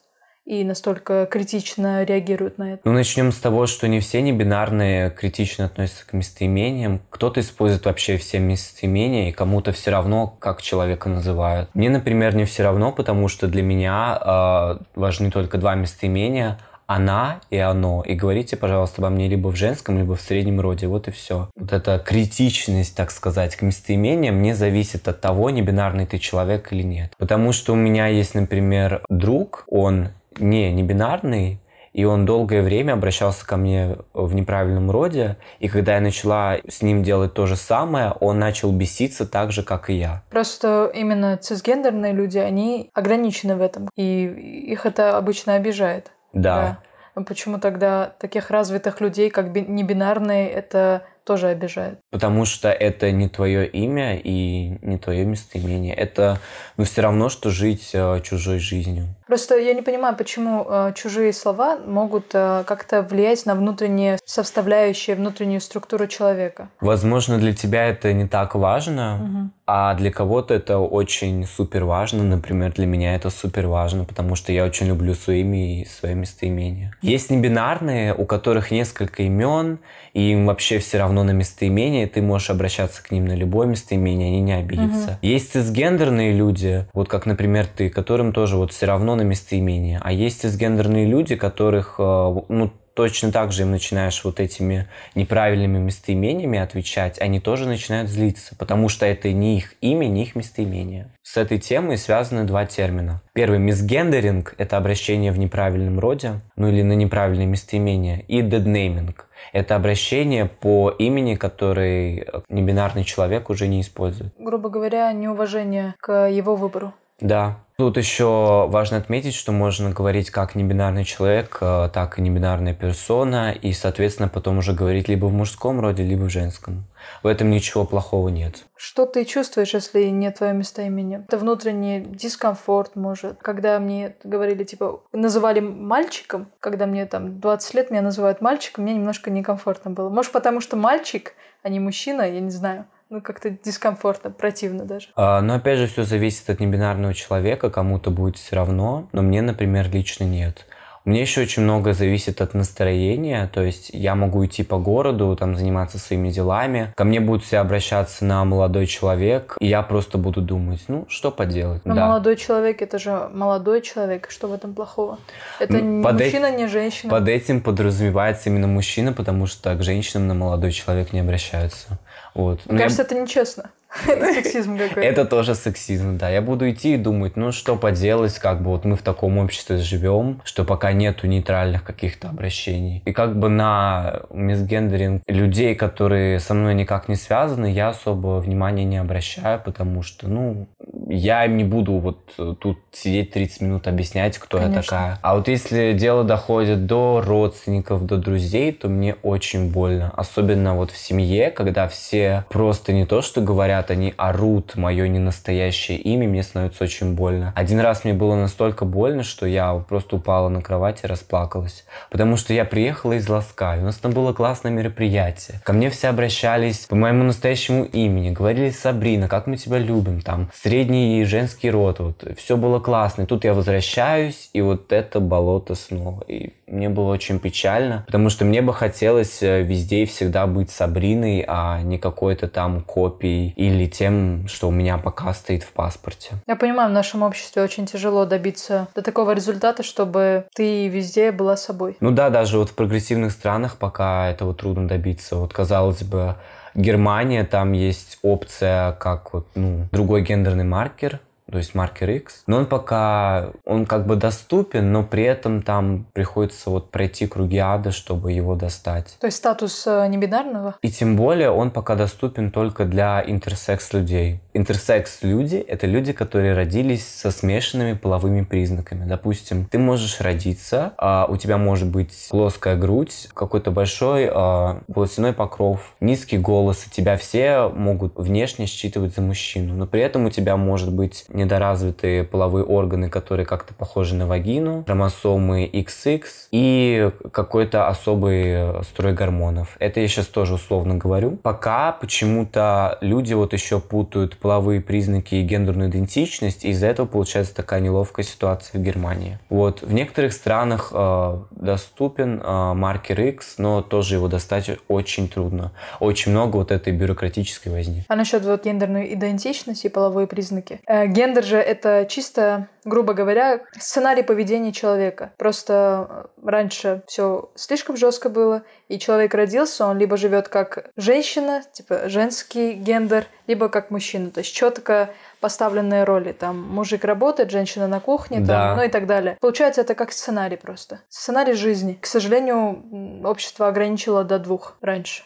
и 0.49 0.65
настолько 0.65 1.27
критично 1.31 2.05
реагируют 2.05 2.57
на 2.57 2.73
это? 2.73 2.81
Ну, 2.85 2.93
начнем 2.93 3.33
с 3.33 3.37
того, 3.37 3.67
что 3.67 3.87
не 3.87 4.01
все 4.01 4.23
небинарные 4.23 5.11
критично 5.11 5.67
относятся 5.67 6.07
к 6.07 6.15
местоимениям. 6.15 7.03
Кто-то 7.11 7.41
использует 7.41 7.85
вообще 7.85 8.17
все 8.17 8.39
местоимения, 8.39 9.29
и 9.29 9.33
кому-то 9.33 9.73
все 9.73 9.91
равно, 9.91 10.27
как 10.27 10.63
человека 10.63 11.11
называют. 11.11 11.69
Мне, 11.75 11.91
например, 11.91 12.35
не 12.35 12.47
все 12.47 12.63
равно, 12.63 12.93
потому 12.93 13.29
что 13.29 13.47
для 13.47 13.63
меня 13.63 14.19
э, 14.21 14.85
важны 14.95 15.31
только 15.31 15.59
два 15.59 15.75
местоимения 15.75 16.59
она 16.89 17.43
и 17.51 17.59
оно. 17.59 18.03
И 18.03 18.15
говорите, 18.15 18.57
пожалуйста, 18.57 19.03
обо 19.03 19.11
мне 19.11 19.29
либо 19.29 19.49
в 19.49 19.57
женском, 19.57 19.99
либо 19.99 20.17
в 20.17 20.23
среднем 20.23 20.59
роде. 20.59 20.87
Вот 20.87 21.07
и 21.07 21.11
все. 21.11 21.51
Вот 21.55 21.75
эта 21.75 21.99
критичность, 21.99 22.97
так 22.97 23.11
сказать, 23.11 23.57
к 23.57 23.63
местоимениям 23.63 24.41
не 24.41 24.55
зависит 24.55 25.07
от 25.07 25.21
того, 25.21 25.51
не 25.51 25.61
бинарный 25.61 26.07
ты 26.07 26.19
человек 26.19 26.73
или 26.73 26.83
нет. 26.83 27.13
Потому 27.19 27.53
что 27.53 27.75
у 27.75 27.77
меня 27.77 28.07
есть, 28.07 28.35
например, 28.35 29.03
друг, 29.11 29.65
он 29.69 30.09
не, 30.39 30.73
не 30.73 30.83
бинарный, 30.83 31.61
и 31.93 32.05
он 32.05 32.27
долгое 32.27 32.63
время 32.63 32.93
обращался 32.93 33.47
ко 33.47 33.57
мне 33.57 33.97
в 34.13 34.35
неправильном 34.35 34.91
роде, 34.91 35.37
и 35.59 35.69
когда 35.69 35.95
я 35.95 36.01
начала 36.01 36.59
с 36.69 36.83
ним 36.83 37.03
делать 37.03 37.35
то 37.35 37.47
же 37.47 37.57
самое, 37.57 38.13
он 38.21 38.39
начал 38.39 38.71
беситься 38.73 39.27
так 39.27 39.53
же, 39.53 39.63
как 39.63 39.91
и 39.91 39.95
я. 39.95 40.23
Просто 40.31 40.91
именно 40.95 41.37
цисгендерные 41.37 42.13
люди, 42.13 42.39
они 42.39 42.91
ограничены 42.95 43.57
в 43.57 43.63
этом, 43.63 43.89
и 43.97 44.27
их 44.27 44.87
это 44.87 45.17
обычно 45.17 45.55
обижает. 45.55 46.13
Да. 46.33 46.81
да. 47.17 47.23
Почему 47.25 47.59
тогда 47.59 48.13
таких 48.21 48.51
развитых 48.51 49.01
людей, 49.01 49.29
как 49.29 49.49
небинарные, 49.49 50.49
это 50.49 51.03
тоже 51.25 51.49
обижает. 51.49 51.99
Потому 52.11 52.47
что 52.47 52.71
это 52.71 53.11
не 53.13 53.29
твое 53.29 53.69
имя 53.69 54.17
и 54.17 54.79
не 54.81 54.97
твое 54.97 55.27
местоимение. 55.27 55.95
Это 55.95 56.39
ну, 56.79 56.85
все 56.85 57.03
равно, 57.03 57.29
что 57.29 57.51
жить 57.51 57.91
э, 57.93 58.21
чужой 58.23 58.59
жизнью. 58.59 59.09
Просто 59.27 59.59
я 59.59 59.75
не 59.75 59.83
понимаю, 59.83 60.17
почему 60.17 60.67
э, 60.67 60.93
чужие 60.95 61.35
слова 61.35 61.77
могут 61.77 62.31
э, 62.33 62.65
как-то 62.67 63.03
влиять 63.03 63.45
на 63.45 63.55
внутренние 63.55 64.19
составляющие, 64.25 65.17
внутреннюю 65.17 65.61
структуру 65.61 66.07
человека. 66.07 66.71
Возможно, 66.81 67.37
для 67.37 67.53
тебя 67.53 67.89
это 67.89 68.11
не 68.15 68.27
так 68.27 68.55
важно, 68.55 69.21
угу. 69.23 69.51
а 69.67 69.95
для 69.97 70.11
кого-то 70.11 70.55
это 70.55 70.79
очень 70.79 71.45
супер 71.47 71.85
важно. 71.85 72.25
Например, 72.25 72.73
для 72.73 72.87
меня 72.87 73.17
это 73.17 73.29
супер 73.29 73.67
важно, 73.67 74.07
потому 74.07 74.35
что 74.35 74.51
я 74.51 74.65
очень 74.65 74.87
люблю 74.87 75.13
свое 75.13 75.43
имя 75.43 75.83
и 75.83 75.85
свое 75.85 76.15
местоимение. 76.15 76.95
Есть 77.03 77.29
небинарные, 77.29 78.15
у 78.15 78.25
которых 78.25 78.71
несколько 78.71 79.25
имен, 79.25 79.79
и 80.15 80.33
им 80.33 80.47
вообще 80.47 80.79
все 80.79 80.97
равно 80.97 81.23
на 81.23 81.33
местоимение, 81.33 81.98
ты 82.07 82.23
можешь 82.23 82.51
обращаться 82.51 83.03
к 83.03 83.11
ним 83.11 83.27
на 83.27 83.35
любое 83.35 83.67
местоимение, 83.67 84.29
они 84.29 84.41
не 84.41 84.53
обидятся. 84.53 85.11
Угу. 85.11 85.19
Есть 85.23 85.53
цисгендерные 85.53 86.33
люди, 86.33 86.87
вот 86.93 87.09
как, 87.09 87.27
например, 87.27 87.67
ты, 87.67 87.91
которым 87.91 88.33
тоже 88.33 88.57
вот 88.57 88.73
все 88.73 88.87
равно 88.87 89.15
на 89.15 89.23
местоимение. 89.23 90.01
А 90.03 90.13
есть 90.13 90.41
цисгендерные 90.41 91.07
люди, 91.07 91.37
которых, 91.37 91.97
э, 91.99 92.35
ну, 92.49 92.73
точно 92.99 93.31
так 93.31 93.53
же 93.53 93.63
им 93.63 93.71
начинаешь 93.71 94.25
вот 94.25 94.41
этими 94.41 94.89
неправильными 95.15 95.79
местоимениями 95.79 96.59
отвечать, 96.59 97.21
они 97.21 97.39
тоже 97.39 97.69
начинают 97.69 98.11
злиться, 98.11 98.57
потому 98.57 98.89
что 98.89 99.07
это 99.07 99.33
не 99.33 99.57
их 99.57 99.75
имя, 99.81 100.07
не 100.07 100.25
их 100.25 100.35
местоимение. 100.35 101.07
С 101.23 101.37
этой 101.37 101.59
темой 101.59 101.97
связаны 101.97 102.43
два 102.43 102.67
термина. 102.67 103.23
Первый– 103.35 103.59
мисгендеринг– 103.61 104.57
это 104.59 104.77
обращение 104.77 105.31
в 105.31 105.39
неправильном 105.39 106.01
роде, 106.01 106.41
ну 106.57 106.67
или 106.67 106.83
на 106.83 106.95
неправильное 106.95 107.47
местоимение, 107.47 108.25
и 108.27 108.43
деднейминг– 108.43 109.27
это 109.53 109.77
обращение 109.77 110.47
по 110.47 110.91
имени, 110.91 111.35
который 111.35 112.27
небинарный 112.49 113.05
человек 113.05 113.51
уже 113.51 113.67
не 113.69 113.81
использует. 113.81 114.33
Грубо 114.39 114.69
говоря, 114.69 115.13
неуважение 115.13 115.95
к 116.01 116.29
его 116.29 116.57
выбору. 116.57 116.93
Да, 117.21 117.59
Тут 117.81 117.97
еще 117.97 118.67
важно 118.69 118.97
отметить, 118.97 119.37
что 119.37 119.53
можно 119.53 119.91
говорить 119.91 120.31
как 120.31 120.57
небинарный 120.57 121.05
человек, 121.05 121.59
э, 121.61 121.89
так 121.95 122.19
и 122.19 122.23
небинарная 122.23 122.75
персона, 122.75 123.53
и, 123.53 123.73
соответственно, 123.73 124.29
потом 124.29 124.59
уже 124.59 124.73
говорить 124.73 125.07
либо 125.07 125.27
в 125.27 125.33
мужском 125.33 125.79
роде, 125.79 126.03
либо 126.03 126.25
в 126.25 126.29
женском. 126.29 126.83
В 127.23 127.29
этом 127.29 127.51
ничего 127.51 127.85
плохого 127.85 128.31
нет. 128.31 128.65
Что 128.75 129.07
ты 129.07 129.25
чувствуешь, 129.25 129.75
если 129.75 130.07
нет 130.07 130.39
твое 130.39 130.55
местоимения? 130.55 131.25
Это 131.29 131.39
внутренний 131.39 132.01
дискомфорт, 132.01 132.97
может. 132.97 133.39
Когда 133.43 133.79
мне 133.79 134.17
говорили, 134.25 134.65
типа, 134.65 135.01
называли 135.13 135.61
мальчиком, 135.61 136.49
когда 136.59 136.87
мне 136.87 137.07
там 137.07 137.39
20 137.39 137.75
лет 137.75 137.93
меня 137.93 138.03
называют 138.03 138.41
мальчиком, 138.41 138.83
мне 138.83 138.95
немножко 138.95 139.31
некомфортно 139.31 139.93
было. 139.93 140.09
Может, 140.09 140.33
потому 140.33 140.61
что 140.61 140.75
мальчик, 140.75 141.33
а 141.63 141.69
не 141.69 141.79
мужчина, 141.79 142.23
я 142.23 142.41
не 142.41 142.51
знаю 142.51 142.87
ну, 143.11 143.23
как-то 143.23 143.51
дискомфортно, 143.51 144.31
противно 144.31 144.85
даже. 144.85 145.09
А, 145.17 145.41
но 145.41 145.55
опять 145.55 145.79
же, 145.79 145.87
все 145.87 146.05
зависит 146.05 146.49
от 146.51 146.61
небинарного 146.61 147.15
человека, 147.15 147.71
кому-то 147.71 148.11
будет 148.11 148.37
все 148.37 148.57
равно, 148.57 149.09
но 149.13 149.23
мне, 149.23 149.43
например, 149.43 149.91
лично 149.91 150.25
нет. 150.25 150.67
Меня 151.09 151.23
еще 151.23 151.41
очень 151.41 151.63
много 151.63 151.95
зависит 151.95 152.43
от 152.43 152.53
настроения, 152.53 153.49
то 153.55 153.63
есть 153.63 153.89
я 153.95 154.15
могу 154.15 154.45
идти 154.45 154.63
по 154.63 154.77
городу, 154.77 155.35
там 155.37 155.57
заниматься 155.57 155.99
своими 155.99 156.29
делами, 156.29 156.93
ко 156.95 157.05
мне 157.05 157.19
будут 157.19 157.45
все 157.45 157.61
обращаться 157.61 158.27
на 158.27 158.45
молодой 158.45 158.85
человек, 158.87 159.57
и 159.59 159.69
я 159.69 159.81
просто 159.81 160.19
буду 160.19 160.43
думать, 160.43 160.83
ну, 160.87 161.07
что 161.09 161.31
поделать. 161.31 161.81
Но 161.87 161.95
да. 161.95 162.09
молодой 162.09 162.37
человек, 162.37 162.83
это 162.83 162.99
же 162.99 163.31
молодой 163.33 163.81
человек, 163.81 164.31
что 164.31 164.49
в 164.49 164.53
этом 164.53 164.75
плохого? 164.75 165.19
Это 165.59 165.81
не 165.81 165.83
мужчина, 165.83 166.47
э... 166.47 166.57
не 166.59 166.67
женщина. 166.67 167.11
Под 167.11 167.27
этим 167.27 167.63
подразумевается 167.63 168.51
именно 168.51 168.67
мужчина, 168.67 169.15
потому 169.15 169.47
что 169.47 169.75
к 169.77 169.83
женщинам 169.83 170.29
на 170.29 170.35
молодой 170.35 170.73
человек 170.73 171.15
не 171.15 171.21
обращаются. 171.21 171.99
Вот. 172.35 172.61
Мне 172.67 172.81
кажется, 172.81 173.01
я... 173.01 173.07
это 173.07 173.15
нечестно. 173.19 173.71
Это 174.07 174.35
сексизм 174.35 174.77
какой-то. 174.77 175.01
Это 175.01 175.25
тоже 175.25 175.55
сексизм, 175.55 176.19
да. 176.19 176.29
Я 176.29 176.43
буду 176.43 176.69
идти 176.71 176.95
и 176.95 176.97
думать, 176.97 177.37
ну 177.37 177.53
что 177.53 177.77
поделать, 177.77 178.39
как 178.39 178.63
бы 178.63 178.71
вот 178.71 178.85
мы 178.85 178.97
в 178.97 179.03
таком 179.03 179.39
обществе 179.39 179.79
живем, 179.79 180.41
что 180.45 180.65
пока 180.65 180.93
нету 180.93 181.27
нейтральных 181.27 181.85
каких-то 181.85 182.29
обращений. 182.29 183.03
И 183.07 183.13
как 183.13 183.39
бы 183.39 183.49
на 183.49 184.23
мисгендеринг 184.31 185.23
людей, 185.27 185.75
которые 185.75 186.39
со 186.39 186.55
мной 186.55 186.75
никак 186.75 187.09
не 187.09 187.17
связаны, 187.17 187.73
я 187.73 187.89
особо 187.89 188.41
внимания 188.41 188.85
не 188.85 188.99
обращаю, 188.99 189.61
потому 189.65 190.03
что, 190.03 190.29
ну, 190.29 190.69
я 191.09 191.47
им 191.47 191.57
не 191.57 191.65
буду 191.65 191.95
вот 191.95 192.35
тут 192.61 192.79
сидеть 192.93 193.31
30 193.33 193.63
минут 193.63 193.89
объяснять, 193.89 194.37
кто 194.39 194.59
Конечно. 194.59 194.77
я 194.77 194.83
такая. 194.83 195.19
А 195.23 195.35
вот 195.37 195.49
если 195.49 195.93
дело 195.93 196.25
доходит 196.25 196.87
до 196.87 197.23
родственников, 197.25 198.05
до 198.05 198.19
друзей, 198.19 198.73
то 198.73 198.89
мне 198.89 199.17
очень 199.23 199.73
больно. 199.73 200.13
Особенно 200.17 200.75
вот 200.75 200.91
в 200.91 200.99
семье, 200.99 201.51
когда 201.51 201.89
все 201.89 202.45
просто 202.51 202.93
не 202.93 203.07
то, 203.07 203.23
что 203.23 203.41
говорят, 203.41 203.78
они 203.91 204.15
орут 204.17 204.77
мое 204.77 205.09
ненастоящее 205.09 205.99
имя, 205.99 206.29
мне 206.29 206.43
становится 206.43 206.85
очень 206.85 207.15
больно. 207.15 207.53
Один 207.57 207.81
раз 207.81 208.05
мне 208.05 208.15
было 208.15 208.35
настолько 208.35 208.85
больно, 208.85 209.23
что 209.23 209.47
я 209.47 209.75
просто 209.89 210.17
упала 210.17 210.49
на 210.49 210.63
кровать 210.63 211.01
и 211.03 211.07
расплакалась. 211.07 211.85
Потому 212.11 212.37
что 212.37 212.53
я 212.53 212.65
приехала 212.65 213.15
из 213.15 213.29
Ласка, 213.29 213.77
и 213.77 213.81
у 213.81 213.85
нас 213.85 213.97
там 213.97 214.13
было 214.13 214.33
классное 214.33 214.73
мероприятие. 214.73 215.61
Ко 215.65 215.73
мне 215.73 215.91
все 215.91 216.09
обращались 216.09 216.87
по 216.87 216.97
моему 216.97 217.25
настоящему 217.25 217.85
имени, 217.85 218.31
говорили 218.31 218.71
Сабрина, 218.71 219.29
как 219.29 219.47
мы 219.47 219.57
тебя 219.57 219.79
любим, 219.79 220.21
там, 220.21 220.51
средний 220.55 221.21
и 221.21 221.25
женский 221.25 221.71
род, 221.71 222.01
вот, 222.01 222.25
все 222.37 222.57
было 222.57 222.81
классно. 222.81 223.23
И 223.23 223.27
тут 223.27 223.45
я 223.45 223.55
возвращаюсь, 223.55 224.51
и 224.53 224.61
вот 224.61 224.93
это 224.93 225.21
болото 225.21 225.75
снова. 225.75 226.23
И 226.29 226.53
мне 226.67 226.89
было 226.89 227.13
очень 227.13 227.39
печально, 227.39 228.05
потому 228.07 228.31
что 228.31 228.45
мне 228.45 228.63
бы 228.63 228.75
хотелось 228.75 229.43
э, 229.43 229.63
везде 229.63 230.03
и 230.03 230.07
всегда 230.07 230.47
быть 230.47 230.71
Сабриной, 230.71 231.45
а 231.47 231.81
не 231.83 231.99
какой-то 231.99 232.49
там 232.49 232.83
копией 232.83 233.53
или 233.69 233.87
тем, 233.87 234.47
что 234.49 234.69
у 234.69 234.71
меня 234.71 234.99
пока 234.99 235.33
стоит 235.35 235.63
в 235.63 235.73
паспорте. 235.73 236.33
Я 236.47 236.57
понимаю, 236.57 236.91
в 236.91 236.93
нашем 236.93 237.23
обществе 237.23 237.63
очень 237.63 237.87
тяжело 237.87 238.25
добиться 238.25 238.89
до 238.95 239.03
такого 239.03 239.33
результата, 239.33 239.83
чтобы 239.83 240.47
ты 240.55 240.89
везде 240.89 241.33
была 241.33 241.57
собой. 241.57 241.97
Ну 242.01 242.11
да, 242.11 242.31
даже 242.31 242.59
вот 242.59 242.71
в 242.71 242.75
прогрессивных 242.75 243.33
странах 243.33 243.77
пока 243.77 244.29
этого 244.29 244.55
трудно 244.55 244.89
добиться. 244.89 245.37
Вот 245.37 245.53
казалось 245.53 246.03
бы, 246.03 246.37
Германия, 246.75 247.45
там 247.45 247.73
есть 247.73 248.19
опция 248.23 248.93
как 248.93 249.33
вот, 249.33 249.49
ну, 249.55 249.89
другой 249.91 250.23
гендерный 250.23 250.65
маркер, 250.65 251.21
то 251.51 251.59
есть 251.59 251.75
маркер 251.75 252.11
X. 252.11 252.43
Но 252.47 252.59
он 252.59 252.67
пока, 252.67 253.51
он 253.65 253.87
как 253.87 254.07
бы 254.07 254.17
доступен, 254.17 254.93
но 254.93 255.03
при 255.03 255.25
этом 255.25 255.63
там 255.63 256.07
приходится 256.13 256.71
вот 256.71 256.91
пройти 256.91 257.27
круги 257.27 257.59
ада, 257.59 257.91
чтобы 257.91 258.33
его 258.33 258.55
достать. 258.55 259.17
То 259.21 259.27
есть 259.27 259.39
статус 259.39 259.85
э, 259.87 260.07
небинарного? 260.09 260.77
И 260.83 260.91
тем 260.91 261.17
более 261.17 261.51
он 261.51 261.71
пока 261.71 261.95
доступен 261.95 262.51
только 262.51 262.85
для 262.85 263.23
интерсекс 263.27 263.93
людей. 263.93 264.41
Интерсекс 264.53 265.19
люди— 265.23 265.57
это 265.69 265.87
люди, 265.87 266.13
которые 266.13 266.55
родились 266.55 267.07
со 267.07 267.31
смешанными 267.31 267.93
половыми 267.93 268.43
признаками. 268.43 269.05
Допустим, 269.07 269.67
ты 269.67 269.79
можешь 269.79 270.21
родиться, 270.21 270.95
а 270.99 271.27
у 271.29 271.37
тебя 271.37 271.59
может 271.59 271.89
быть 271.89 272.27
плоская 272.31 272.77
грудь, 272.77 273.29
какой-то 273.35 273.71
большой 273.71 274.29
а, 274.33 274.81
волосяной 274.89 275.33
покров, 275.33 275.95
низкий 276.01 276.39
голос, 276.39 276.87
и 276.87 276.91
тебя 276.91 277.17
все 277.17 277.69
могут 277.69 278.17
внешне 278.17 278.67
считывать 278.67 279.15
за 279.15 279.23
мужчину, 279.23 279.75
но 279.75 279.87
при 279.87 280.01
этом 280.01 280.27
у 280.27 280.31
тебя 280.31 280.57
может 280.57 280.93
быть 280.93 281.25
недоразвитые 281.39 282.25
половые 282.25 282.65
органы, 282.65 283.09
которые 283.09 283.47
как-то 283.47 283.75
похожи 283.75 284.15
на 284.15 284.27
вагину, 284.27 284.85
хромосомы 284.85 285.69
XX 285.73 286.23
и 286.51 287.11
какой-то 287.33 287.89
особый 287.89 288.45
э, 288.47 288.83
строй 288.83 289.13
гормонов. 289.13 289.77
Это 289.79 290.01
я 290.01 290.09
сейчас 290.09 290.27
тоже 290.27 290.55
условно 290.55 290.97
говорю. 290.97 291.37
Пока 291.37 291.93
почему-то 291.93 292.99
люди 293.01 293.35
вот 293.35 293.53
еще 293.53 293.81
путают 293.81 294.37
половые 294.37 294.81
признаки 294.81 295.37
и 295.37 295.43
гендерную 295.43 295.91
идентичность, 295.91 296.65
и 296.65 296.71
из-за 296.71 296.87
этого 296.87 297.07
получается 297.07 297.55
такая 297.55 297.81
неловкая 297.81 298.25
ситуация 298.25 298.79
в 298.79 298.83
Германии. 298.83 299.39
Вот 299.49 299.83
в 299.83 299.93
некоторых 299.93 300.33
странах 300.33 300.91
э, 300.93 301.39
доступен 301.53 302.41
э, 302.43 302.73
маркер 302.75 303.21
X, 303.21 303.55
но 303.59 303.83
тоже 303.83 304.17
его 304.17 304.29
достать 304.29 304.71
очень 304.89 305.29
трудно. 305.29 305.73
Очень 306.01 306.33
много 306.33 306.57
вот 306.57 306.71
этой 306.71 306.93
бюрократической 306.93 307.69
возни. 307.69 308.05
А 308.09 308.17
насчет 308.17 308.45
вот 308.45 308.65
гендерной 308.65 309.15
идентичности 309.15 309.87
и 309.87 309.91
половые 309.91 310.27
признаки? 310.27 310.81
Э, 310.87 311.07
Гендер 311.29 311.45
же 311.45 311.59
это 311.59 312.07
чисто, 312.09 312.69
грубо 312.87 313.13
говоря, 313.13 313.61
сценарий 313.79 314.23
поведения 314.23 314.73
человека. 314.73 315.33
Просто 315.37 316.33
э, 316.43 316.49
раньше 316.49 317.03
все 317.07 317.51
слишком 317.55 317.99
жестко 317.99 318.31
было, 318.31 318.63
и 318.89 318.99
человек 318.99 319.35
родился, 319.35 319.85
он 319.85 319.99
либо 319.99 320.17
живет 320.17 320.49
как 320.49 320.91
женщина, 320.97 321.63
типа 321.71 322.09
женский 322.09 322.73
гендер, 322.73 323.27
либо 323.47 323.69
как 323.69 323.91
мужчина. 323.91 324.31
То 324.31 324.41
есть 324.41 324.55
четко 324.55 325.11
поставленные 325.41 326.05
роли. 326.05 326.33
Там 326.33 326.63
мужик 326.63 327.05
работает, 327.05 327.51
женщина 327.51 327.89
на 327.89 328.01
кухне, 328.01 328.41
да. 328.41 328.69
там, 328.69 328.77
ну 328.79 328.85
и 328.85 328.89
так 328.89 329.07
далее. 329.07 329.37
Получается, 329.39 329.83
это 329.83 329.95
как 329.95 330.13
сценарий 330.13 330.57
просто. 330.57 331.01
Сценарий 331.11 331.53
жизни. 331.53 331.99
К 332.01 332.07
сожалению, 332.07 333.23
общество 333.23 333.69
ограничило 333.69 334.25
до 334.25 334.39
двух 334.39 334.79
раньше. 334.81 335.25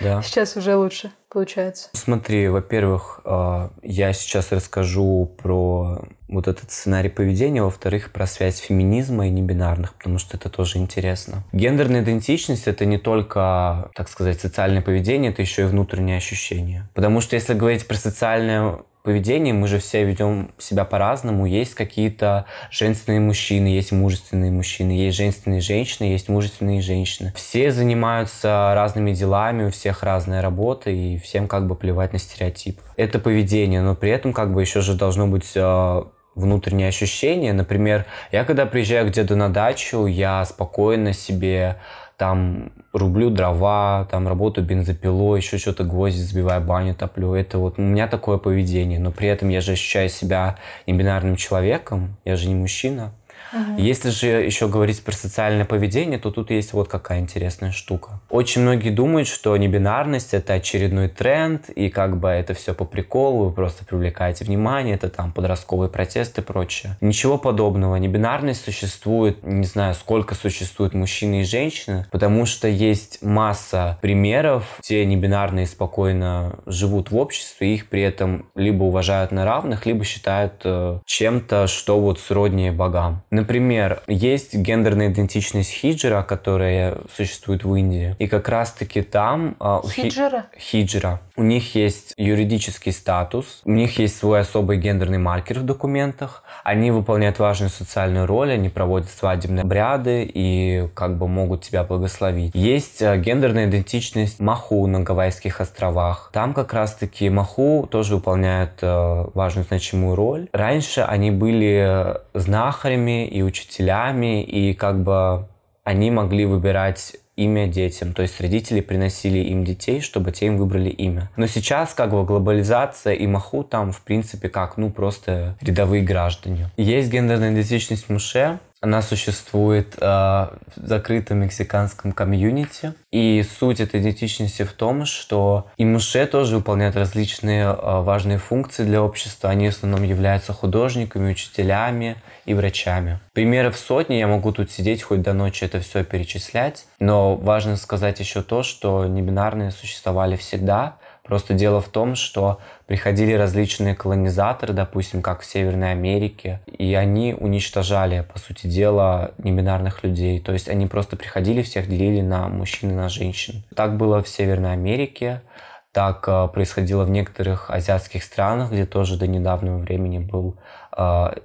Да. 0.00 0.22
Сейчас 0.22 0.56
уже 0.56 0.76
лучше 0.76 1.10
получается. 1.30 1.88
Смотри, 1.92 2.48
во-первых, 2.48 3.20
а, 3.24 3.70
я 3.82 4.12
сейчас 4.12 4.52
расскажу 4.52 5.34
про 5.42 6.04
вот 6.28 6.48
этот 6.48 6.70
сценарий 6.70 7.08
поведения, 7.08 7.62
во-вторых, 7.62 8.12
про 8.12 8.26
связь 8.26 8.58
феминизма 8.58 9.26
и 9.26 9.30
небинарных, 9.30 9.94
потому 9.94 10.18
что 10.18 10.36
это 10.36 10.48
тоже 10.48 10.78
интересно. 10.78 11.44
Гендерная 11.52 12.02
идентичность— 12.02 12.66
это 12.66 12.84
не 12.84 12.98
только, 12.98 13.90
так 13.94 14.08
сказать, 14.08 14.40
социальное 14.40 14.82
поведение, 14.82 15.30
это 15.30 15.42
еще 15.42 15.62
и 15.62 15.66
внутреннее 15.66 16.16
ощущение. 16.16 16.88
Потому 16.94 17.20
что 17.20 17.36
если 17.36 17.54
говорить 17.54 17.86
про 17.86 17.96
социальное 17.96 18.78
поведении 19.06 19.52
мы 19.52 19.68
же 19.68 19.78
все 19.78 20.04
ведем 20.04 20.50
себя 20.58 20.84
по-разному. 20.84 21.46
Есть 21.46 21.74
какие-то 21.74 22.46
женственные 22.72 23.20
мужчины, 23.20 23.68
есть 23.68 23.92
мужественные 23.92 24.50
мужчины, 24.50 24.90
есть 24.90 25.16
женственные 25.16 25.60
женщины, 25.60 26.06
есть 26.06 26.28
мужественные 26.28 26.80
женщины. 26.80 27.32
Все 27.36 27.70
занимаются 27.70 28.72
разными 28.74 29.12
делами, 29.12 29.66
у 29.66 29.70
всех 29.70 30.02
разная 30.02 30.42
работа, 30.42 30.90
и 30.90 31.18
всем 31.18 31.46
как 31.46 31.68
бы 31.68 31.76
плевать 31.76 32.12
на 32.12 32.18
стереотип. 32.18 32.80
Это 32.96 33.20
поведение, 33.20 33.80
но 33.80 33.94
при 33.94 34.10
этом 34.10 34.32
как 34.32 34.52
бы 34.52 34.60
еще 34.60 34.80
же 34.80 34.94
должно 34.94 35.28
быть 35.28 35.52
а, 35.54 36.08
внутренние 36.34 36.88
ощущения. 36.88 37.52
Например, 37.52 38.06
я 38.32 38.44
когда 38.44 38.66
приезжаю 38.66 39.06
к 39.06 39.12
деду 39.12 39.36
на 39.36 39.50
дачу, 39.50 40.06
я 40.06 40.44
спокойно 40.44 41.12
себе 41.12 41.76
там 42.16 42.72
рублю 42.92 43.30
дрова, 43.30 44.06
там 44.10 44.26
работаю 44.26 44.66
бензопилой, 44.66 45.40
еще 45.40 45.58
что-то 45.58 45.84
гвозди 45.84 46.20
забиваю, 46.20 46.62
баню 46.62 46.94
топлю. 46.94 47.34
Это 47.34 47.58
вот 47.58 47.78
у 47.78 47.82
меня 47.82 48.08
такое 48.08 48.38
поведение. 48.38 48.98
Но 48.98 49.10
при 49.10 49.28
этом 49.28 49.48
я 49.50 49.60
же 49.60 49.72
ощущаю 49.72 50.08
себя 50.08 50.56
небинарным 50.86 51.36
человеком, 51.36 52.16
я 52.24 52.36
же 52.36 52.48
не 52.48 52.54
мужчина. 52.54 53.12
Угу. 53.52 53.80
Если 53.80 54.10
же 54.10 54.26
еще 54.26 54.68
говорить 54.68 55.02
про 55.02 55.12
социальное 55.12 55.64
поведение, 55.64 56.18
то 56.18 56.30
тут 56.30 56.50
есть 56.50 56.72
вот 56.72 56.88
какая 56.88 57.20
интересная 57.20 57.72
штука. 57.72 58.20
Очень 58.30 58.62
многие 58.62 58.90
думают, 58.90 59.28
что 59.28 59.56
небинарность 59.56 60.34
это 60.34 60.54
очередной 60.54 61.08
тренд, 61.08 61.68
и 61.70 61.88
как 61.88 62.18
бы 62.18 62.28
это 62.28 62.54
все 62.54 62.74
по 62.74 62.84
приколу, 62.84 63.46
вы 63.46 63.52
просто 63.52 63.84
привлекаете 63.84 64.44
внимание, 64.44 64.94
это 64.94 65.08
там 65.08 65.32
подростковые 65.32 65.88
протесты 65.88 66.40
и 66.40 66.44
прочее. 66.44 66.96
Ничего 67.00 67.38
подобного. 67.38 67.96
Небинарность 67.96 68.64
существует, 68.64 69.42
не 69.42 69.66
знаю, 69.66 69.94
сколько 69.94 70.34
существует 70.34 70.94
мужчины 70.94 71.42
и 71.42 71.44
женщины, 71.44 72.06
потому 72.10 72.46
что 72.46 72.68
есть 72.68 73.22
масса 73.22 73.98
примеров, 74.02 74.78
где 74.82 75.04
небинарные 75.04 75.66
спокойно 75.66 76.58
живут 76.66 77.10
в 77.10 77.16
обществе, 77.16 77.74
их 77.74 77.88
при 77.88 78.02
этом 78.02 78.46
либо 78.54 78.84
уважают 78.84 79.32
на 79.32 79.44
равных, 79.44 79.86
либо 79.86 80.04
считают 80.04 80.60
э, 80.64 81.00
чем-то, 81.04 81.66
что 81.66 82.00
вот 82.00 82.18
сроднее 82.18 82.72
богам. 82.72 83.22
Например, 83.30 84.02
есть 84.06 84.54
гендерная 84.54 85.08
идентичность 85.08 85.70
хиджера, 85.70 86.22
которая 86.22 86.98
существует 87.14 87.64
в 87.64 87.74
Индии. 87.74 88.14
И 88.18 88.28
как 88.28 88.48
раз-таки 88.48 89.02
там... 89.02 89.56
А, 89.58 89.82
хиджера? 89.86 90.46
Хиджера. 90.58 91.20
У 91.36 91.42
них 91.42 91.74
есть 91.74 92.14
юридический 92.16 92.92
статус, 92.92 93.60
у 93.64 93.70
них 93.70 93.98
есть 93.98 94.16
свой 94.16 94.40
особый 94.40 94.78
гендерный 94.78 95.18
маркер 95.18 95.58
в 95.58 95.64
документах. 95.64 96.42
Они 96.64 96.90
выполняют 96.90 97.38
важную 97.38 97.68
социальную 97.68 98.26
роль, 98.26 98.52
они 98.52 98.68
проводят 98.68 99.10
свадебные 99.10 99.62
обряды 99.62 100.28
и 100.32 100.88
как 100.94 101.18
бы 101.18 101.28
могут 101.28 101.62
тебя 101.62 101.84
благословить. 101.84 102.54
Есть 102.54 103.02
а, 103.02 103.16
гендерная 103.16 103.66
идентичность 103.66 104.40
Маху 104.40 104.86
на 104.86 105.00
Гавайских 105.00 105.60
островах. 105.60 106.30
Там 106.32 106.54
как 106.54 106.72
раз-таки 106.72 107.28
Маху 107.28 107.86
тоже 107.90 108.16
выполняют 108.16 108.78
а, 108.82 109.28
важную 109.34 109.66
значимую 109.66 110.14
роль. 110.14 110.48
Раньше 110.52 111.02
они 111.02 111.30
были 111.30 112.14
знахарями 112.32 113.15
и 113.24 113.42
учителями, 113.42 114.42
и 114.42 114.74
как 114.74 115.02
бы 115.02 115.46
они 115.84 116.10
могли 116.10 116.44
выбирать 116.44 117.16
имя 117.36 117.66
детям. 117.66 118.12
То 118.12 118.22
есть 118.22 118.40
родители 118.40 118.80
приносили 118.80 119.38
им 119.38 119.64
детей, 119.64 120.00
чтобы 120.00 120.32
те 120.32 120.46
им 120.46 120.56
выбрали 120.56 120.88
имя. 120.88 121.30
Но 121.36 121.46
сейчас 121.46 121.94
как 121.94 122.10
бы 122.10 122.24
глобализация 122.24 123.14
и 123.14 123.26
маху 123.26 123.62
там 123.62 123.92
в 123.92 124.00
принципе 124.00 124.48
как, 124.48 124.76
ну 124.76 124.90
просто 124.90 125.56
рядовые 125.60 126.02
граждане. 126.02 126.70
Есть 126.76 127.10
гендерная 127.10 127.52
идентичность 127.52 128.08
Муше, 128.08 128.58
она 128.80 129.02
существует 129.02 129.94
э, 129.98 130.00
в 130.00 130.60
закрытом 130.76 131.38
мексиканском 131.38 132.12
комьюнити. 132.12 132.94
И 133.10 133.44
суть 133.58 133.80
этой 133.80 134.00
идентичности 134.00 134.64
в 134.64 134.72
том, 134.72 135.06
что 135.06 135.66
и 135.76 135.84
муше 135.84 136.26
тоже 136.26 136.56
выполняют 136.56 136.96
различные 136.96 137.64
э, 137.64 138.00
важные 138.02 138.38
функции 138.38 138.84
для 138.84 139.02
общества. 139.02 139.50
Они 139.50 139.70
в 139.70 139.72
основном 139.72 140.02
являются 140.02 140.52
художниками, 140.52 141.30
учителями 141.30 142.16
и 142.44 142.54
врачами. 142.54 143.18
Примеров 143.32 143.76
сотни, 143.76 144.16
я 144.16 144.26
могу 144.26 144.52
тут 144.52 144.70
сидеть 144.70 145.02
хоть 145.02 145.22
до 145.22 145.32
ночи 145.32 145.64
это 145.64 145.80
все 145.80 146.04
перечислять. 146.04 146.86
Но 147.00 147.34
важно 147.34 147.76
сказать 147.76 148.20
еще 148.20 148.42
то, 148.42 148.62
что 148.62 149.06
небинарные 149.06 149.70
существовали 149.70 150.36
всегда, 150.36 150.96
Просто 151.26 151.54
дело 151.54 151.80
в 151.80 151.88
том, 151.88 152.14
что 152.14 152.60
приходили 152.86 153.32
различные 153.32 153.96
колонизаторы, 153.96 154.72
допустим, 154.72 155.22
как 155.22 155.40
в 155.40 155.44
Северной 155.44 155.90
Америке, 155.90 156.60
и 156.66 156.94
они 156.94 157.34
уничтожали, 157.34 158.24
по 158.32 158.38
сути 158.38 158.68
дела, 158.68 159.32
небинарных 159.38 160.04
людей. 160.04 160.38
То 160.40 160.52
есть 160.52 160.68
они 160.68 160.86
просто 160.86 161.16
приходили, 161.16 161.62
всех 161.62 161.88
делили 161.88 162.20
на 162.20 162.48
мужчин 162.48 162.92
и 162.92 162.94
на 162.94 163.08
женщин. 163.08 163.64
Так 163.74 163.96
было 163.96 164.22
в 164.22 164.28
Северной 164.28 164.72
Америке, 164.72 165.42
так 165.90 166.28
э, 166.28 166.48
происходило 166.48 167.04
в 167.04 167.10
некоторых 167.10 167.70
азиатских 167.70 168.22
странах, 168.22 168.70
где 168.70 168.84
тоже 168.84 169.18
до 169.18 169.26
недавнего 169.26 169.78
времени 169.78 170.18
был 170.18 170.58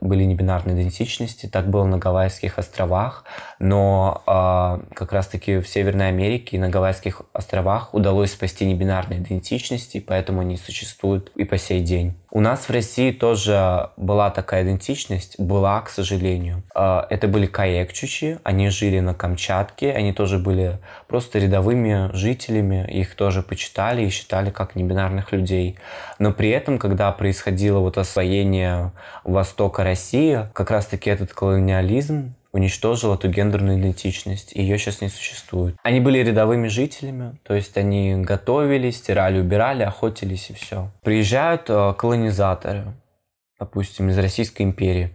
были 0.02 0.24
небинарные 0.24 0.76
идентичности. 0.76 1.48
Так 1.48 1.70
было 1.70 1.86
на 1.86 1.98
Гавайских 1.98 2.58
островах, 2.58 3.26
но 3.60 4.24
э, 4.26 4.94
как 4.96 5.12
раз-таки 5.12 5.60
в 5.60 5.68
Северной 5.68 6.10
Америке 6.10 6.58
и 6.58 6.60
на 6.60 6.70
Гавайских 6.70 7.22
островах 7.34 7.94
удалось 7.94 8.32
спасти 8.32 8.66
небинарные 8.66 9.20
идентичности, 9.20 10.00
поэтому 10.00 10.42
они 10.42 10.58
существуют 10.58 11.32
и 11.36 11.44
по 11.44 11.58
сей 11.58 11.82
день. 11.82 12.16
У 12.34 12.40
нас 12.40 12.62
в 12.62 12.70
России 12.70 13.12
тоже 13.12 13.90
была 13.98 14.30
такая 14.30 14.64
идентичность, 14.64 15.38
была, 15.38 15.82
к 15.82 15.90
сожалению. 15.90 16.64
Э, 16.74 17.02
это 17.10 17.28
были 17.28 17.46
каекчучи, 17.46 18.40
они 18.44 18.70
жили 18.70 19.02
на 19.02 19.14
Камчатке, 19.14 19.92
они 19.92 20.14
тоже 20.14 20.40
были 20.40 20.80
просто 21.10 21.40
рядовыми 21.40 22.10
жителями, 22.14 22.88
их 22.90 23.16
тоже 23.16 23.42
почитали 23.42 24.06
и 24.06 24.10
считали 24.10 24.50
как 24.50 24.78
небинарных 24.78 25.34
людей. 25.34 25.78
Но 26.20 26.32
при 26.32 26.52
этом, 26.52 26.80
когда 26.80 27.12
происходило 27.12 27.80
вот 27.80 27.98
освоение 27.98 28.94
востока 29.26 29.84
России, 29.84 30.48
как 30.54 30.72
раз-таки 30.72 31.10
этот 31.10 31.34
колониализм 31.34 32.34
уничтожил 32.52 33.14
эту 33.14 33.30
гендерную 33.30 33.80
идентичность. 33.80 34.54
Ее 34.54 34.78
сейчас 34.78 35.02
не 35.02 35.10
существует. 35.10 35.76
Они 35.84 36.00
были 36.00 36.20
рядовыми 36.20 36.68
жителями, 36.68 37.38
то 37.44 37.54
есть 37.54 37.78
они 37.78 38.16
готовились, 38.18 38.98
стирали, 38.98 39.40
убирали, 39.40 39.84
охотились 39.84 40.50
и 40.50 40.54
все. 40.54 40.92
Приезжают 41.04 41.70
э, 41.70 41.94
колонизаторы, 41.98 42.94
допустим, 43.60 44.10
из 44.10 44.18
Российской 44.18 44.64
империи. 44.64 45.12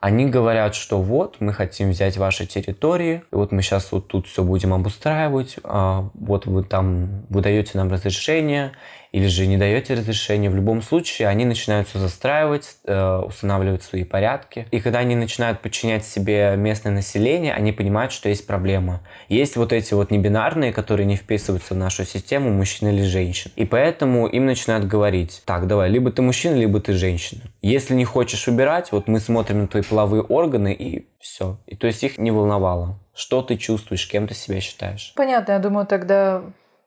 Они 0.00 0.26
говорят, 0.26 0.74
что 0.74 1.00
вот, 1.00 1.36
мы 1.40 1.52
хотим 1.52 1.90
взять 1.90 2.16
ваши 2.16 2.46
территории, 2.46 3.22
и 3.32 3.34
вот 3.34 3.50
мы 3.50 3.62
сейчас 3.62 3.90
вот 3.90 4.08
тут 4.08 4.28
все 4.28 4.44
будем 4.44 4.74
обустраивать, 4.74 5.56
а 5.64 6.10
вот 6.14 6.46
вы 6.46 6.62
там, 6.62 7.26
вы 7.28 7.40
даете 7.40 7.72
нам 7.74 7.90
разрешение, 7.90 8.72
или 9.16 9.28
же 9.28 9.46
не 9.46 9.56
даете 9.56 9.94
разрешения, 9.94 10.50
в 10.50 10.54
любом 10.54 10.82
случае 10.82 11.28
они 11.28 11.46
начинают 11.46 11.88
все 11.88 11.98
застраивать, 11.98 12.76
э, 12.84 13.22
устанавливать 13.26 13.82
свои 13.82 14.04
порядки. 14.04 14.66
И 14.70 14.78
когда 14.78 14.98
они 14.98 15.16
начинают 15.16 15.62
подчинять 15.62 16.04
себе 16.04 16.54
местное 16.58 16.92
население, 16.92 17.54
они 17.54 17.72
понимают, 17.72 18.12
что 18.12 18.28
есть 18.28 18.46
проблема. 18.46 19.00
Есть 19.30 19.56
вот 19.56 19.72
эти 19.72 19.94
вот 19.94 20.10
небинарные, 20.10 20.70
которые 20.70 21.06
не 21.06 21.16
вписываются 21.16 21.72
в 21.72 21.78
нашу 21.78 22.04
систему, 22.04 22.50
мужчина 22.50 22.90
или 22.90 23.04
женщина. 23.04 23.54
И 23.56 23.64
поэтому 23.64 24.26
им 24.26 24.44
начинают 24.44 24.86
говорить, 24.86 25.40
так, 25.46 25.66
давай, 25.66 25.88
либо 25.88 26.12
ты 26.12 26.20
мужчина, 26.20 26.54
либо 26.54 26.78
ты 26.80 26.92
женщина. 26.92 27.40
Если 27.62 27.94
не 27.94 28.04
хочешь 28.04 28.46
убирать, 28.48 28.92
вот 28.92 29.08
мы 29.08 29.18
смотрим 29.18 29.62
на 29.62 29.66
твои 29.66 29.82
половые 29.82 30.24
органы 30.24 30.74
и 30.74 31.06
все. 31.20 31.56
И 31.64 31.74
то 31.74 31.86
есть 31.86 32.04
их 32.04 32.18
не 32.18 32.30
волновало. 32.30 32.98
Что 33.14 33.40
ты 33.40 33.56
чувствуешь, 33.56 34.06
кем 34.06 34.28
ты 34.28 34.34
себя 34.34 34.60
считаешь? 34.60 35.14
Понятно, 35.16 35.52
я 35.52 35.58
думаю, 35.58 35.86
тогда 35.86 36.42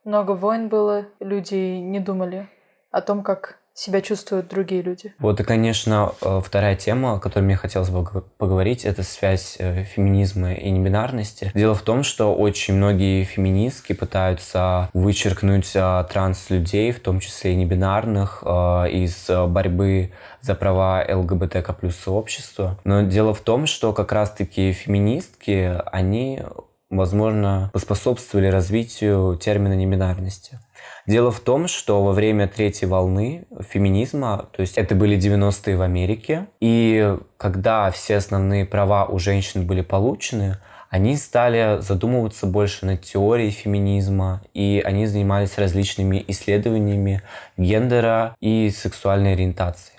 много 0.10 0.32
войн 0.32 0.68
было, 0.68 1.06
люди 1.20 1.78
не 1.78 2.00
думали 2.00 2.50
о 2.92 3.02
том, 3.02 3.24
как 3.24 3.60
себя 3.76 4.02
чувствуют 4.02 4.50
другие 4.50 4.82
люди. 4.82 5.14
Вот 5.20 5.40
и, 5.40 5.44
конечно, 5.44 6.12
э, 6.22 6.42
вторая 6.44 6.76
тема, 6.76 7.14
о 7.14 7.20
которой 7.20 7.44
мне 7.44 7.56
хотелось 7.56 7.90
бы 7.90 8.04
поговорить, 8.38 8.84
это 8.84 9.04
связь 9.04 9.56
э, 9.58 9.84
феминизма 9.84 10.54
и 10.54 10.70
небинарности. 10.70 11.52
Дело 11.56 11.76
в 11.76 11.82
том, 11.84 12.04
что 12.04 12.36
очень 12.36 12.74
многие 12.74 13.24
феминистки 13.24 13.94
пытаются 13.94 14.90
вычеркнуть 14.94 15.72
э, 15.76 16.06
транс-людей, 16.12 16.92
в 16.92 17.00
том 17.00 17.22
числе 17.22 17.54
и 17.54 17.56
небинарных, 17.56 18.44
из 18.44 19.30
борьбы 19.30 20.12
за 20.42 20.56
права 20.56 21.06
ЛГБТК 21.08 21.72
плюс 21.72 21.96
сообщества. 21.96 22.78
Но 22.84 23.04
дело 23.04 23.34
в 23.34 23.40
том, 23.40 23.68
что 23.68 23.94
как 23.94 24.12
раз-таки 24.12 24.74
феминистки, 24.74 25.80
они 25.86 26.42
возможно, 26.90 27.70
поспособствовали 27.74 28.48
развитию 28.48 29.38
термина 29.38 29.74
небинарности. 29.74 30.60
Дело 31.06 31.32
в 31.32 31.40
том, 31.40 31.68
что 31.68 32.04
во 32.04 32.12
время 32.12 32.48
третьей 32.48 32.88
волны 32.88 33.46
феминизма, 33.68 34.48
то 34.52 34.62
есть 34.62 34.78
это 34.78 34.96
были 34.96 35.18
90-е 35.18 35.76
в 35.76 35.82
Америке, 35.82 36.48
и 36.60 37.18
когда 37.38 37.90
все 37.92 38.18
основные 38.18 38.66
права 38.66 39.06
у 39.06 39.20
женщин 39.20 39.66
были 39.66 39.82
получены, 39.82 40.58
они 40.90 41.16
стали 41.18 41.82
задумываться 41.82 42.48
больше 42.48 42.86
над 42.86 43.02
теорией 43.02 43.52
феминизма, 43.52 44.42
и 44.56 44.82
они 44.84 45.06
занимались 45.06 45.58
различными 45.58 46.24
исследованиями 46.28 47.22
гендера 47.58 48.36
и 48.40 48.72
сексуальной 48.72 49.34
ориентации. 49.34 49.99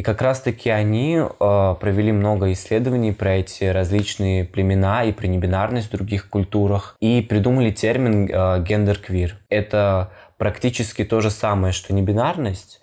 И 0.00 0.02
как 0.02 0.22
раз-таки 0.22 0.70
они 0.70 1.16
э, 1.18 1.74
провели 1.78 2.10
много 2.10 2.50
исследований 2.52 3.12
про 3.12 3.34
эти 3.34 3.64
различные 3.64 4.46
племена 4.46 5.04
и 5.04 5.12
про 5.12 5.26
небинарность 5.26 5.88
в 5.88 5.90
других 5.90 6.30
культурах 6.30 6.96
и 7.00 7.20
придумали 7.20 7.70
термин 7.70 8.24
э, 8.24 8.64
гендер-квир. 8.64 9.36
Это 9.50 10.10
практически 10.38 11.04
то 11.04 11.20
же 11.20 11.28
самое, 11.28 11.74
что 11.74 11.92
небинарность, 11.92 12.79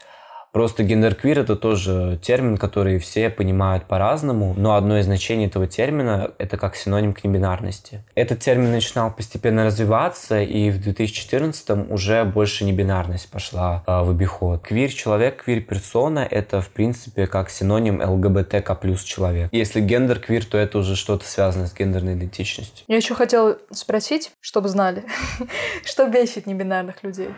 Просто 0.58 0.82
гендерквир 0.82 1.38
это 1.38 1.56
тоже 1.56 2.18
термин, 2.20 2.58
который 2.58 2.98
все 2.98 3.30
понимают 3.30 3.84
по-разному, 3.84 4.56
но 4.58 4.74
одно 4.74 4.98
из 4.98 5.06
значений 5.06 5.46
этого 5.46 5.68
термина 5.68 6.32
это 6.40 6.58
как 6.58 6.76
синоним 6.76 7.14
к 7.14 7.24
небинарности. 7.24 8.02
Этот 8.16 8.40
термин 8.40 8.72
начинал 8.72 9.12
постепенно 9.12 9.66
развиваться, 9.66 10.42
и 10.42 10.72
в 10.72 10.82
2014 10.82 11.92
уже 11.92 12.24
больше 12.24 12.66
небинарность 12.66 13.30
пошла 13.30 13.84
э, 13.86 14.02
в 14.02 14.10
обиход. 14.10 14.64
Квир-человек, 14.64 15.44
квир-персона 15.44 16.28
это 16.28 16.60
в 16.62 16.70
принципе 16.70 17.28
как 17.28 17.52
синоним 17.52 18.02
ЛГБТК 18.02 18.74
плюс 18.74 19.04
человек. 19.04 19.50
Если 19.52 19.80
гендер-квир, 19.80 20.44
то 20.44 20.58
это 20.58 20.80
уже 20.80 20.96
что-то 20.96 21.28
связано 21.28 21.68
с 21.68 21.74
гендерной 21.76 22.16
идентичностью. 22.16 22.84
Я 22.88 22.96
еще 22.96 23.14
хотела 23.14 23.60
спросить, 23.70 24.32
чтобы 24.42 24.70
знали, 24.70 25.04
что 25.86 26.08
бесит 26.08 26.48
небинарных 26.48 27.04
людей? 27.04 27.30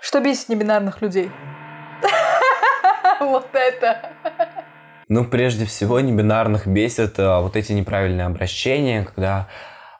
Что 0.00 0.20
бесит 0.20 0.48
небинарных 0.48 1.02
людей? 1.02 1.28
Вот 3.22 3.48
это. 3.52 4.10
Ну, 5.08 5.24
прежде 5.24 5.64
всего, 5.66 6.00
небинарных 6.00 6.66
бесит 6.66 7.14
а, 7.18 7.40
вот 7.40 7.56
эти 7.56 7.72
неправильные 7.72 8.26
обращения, 8.26 9.04
когда 9.04 9.48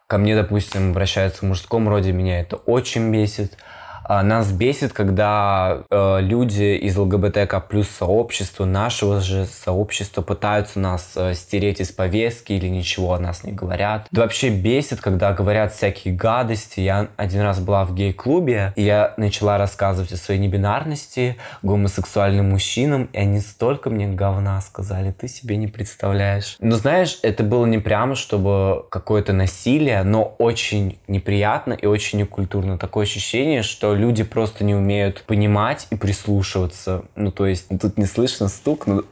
ко 0.06 0.18
мне, 0.18 0.34
допустим, 0.34 0.90
обращаются 0.90 1.40
в 1.40 1.48
мужском 1.48 1.88
роде, 1.88 2.12
меня 2.12 2.40
это 2.40 2.56
очень 2.56 3.12
бесит. 3.12 3.56
А, 4.04 4.22
нас 4.22 4.50
бесит, 4.50 4.92
когда 4.92 5.82
э, 5.90 6.18
люди 6.20 6.76
из 6.76 6.96
ЛГБТК 6.96 7.60
плюс 7.60 7.88
сообщества, 7.88 8.64
нашего 8.64 9.20
же 9.20 9.46
сообщества, 9.46 10.22
пытаются 10.22 10.80
нас 10.80 11.12
э, 11.16 11.34
стереть 11.34 11.80
из 11.80 11.92
повестки 11.92 12.52
или 12.52 12.68
ничего 12.68 13.14
о 13.14 13.18
нас 13.18 13.44
не 13.44 13.52
говорят. 13.52 14.08
Это 14.10 14.22
вообще 14.22 14.50
бесит, 14.50 15.00
когда 15.00 15.32
говорят 15.32 15.72
всякие 15.72 16.14
гадости. 16.14 16.80
Я 16.80 17.08
один 17.16 17.42
раз 17.42 17.60
была 17.60 17.84
в 17.84 17.94
гей-клубе, 17.94 18.72
и 18.76 18.82
я 18.82 19.14
начала 19.16 19.58
рассказывать 19.58 20.12
о 20.12 20.16
своей 20.16 20.40
небинарности 20.40 21.36
гомосексуальным 21.62 22.50
мужчинам, 22.50 23.08
и 23.12 23.18
они 23.18 23.40
столько 23.40 23.90
мне 23.90 24.08
говна 24.08 24.60
сказали, 24.60 25.12
ты 25.12 25.28
себе 25.28 25.56
не 25.56 25.68
представляешь. 25.68 26.56
Но 26.60 26.76
знаешь, 26.76 27.18
это 27.22 27.42
было 27.42 27.66
не 27.66 27.78
прямо, 27.78 28.14
чтобы 28.14 28.84
какое-то 28.90 29.32
насилие, 29.32 30.02
но 30.02 30.34
очень 30.38 30.98
неприятно 31.06 31.74
и 31.74 31.86
очень 31.86 32.18
некультурно. 32.18 32.78
Такое 32.78 33.04
ощущение, 33.04 33.62
что 33.62 33.91
люди 33.94 34.24
просто 34.24 34.64
не 34.64 34.74
умеют 34.74 35.24
понимать 35.24 35.86
и 35.90 35.96
прислушиваться. 35.96 37.04
Ну, 37.16 37.30
то 37.30 37.46
есть 37.46 37.66
тут 37.80 37.98
не 37.98 38.06
слышно 38.06 38.48
стук, 38.48 38.86
но 38.86 39.02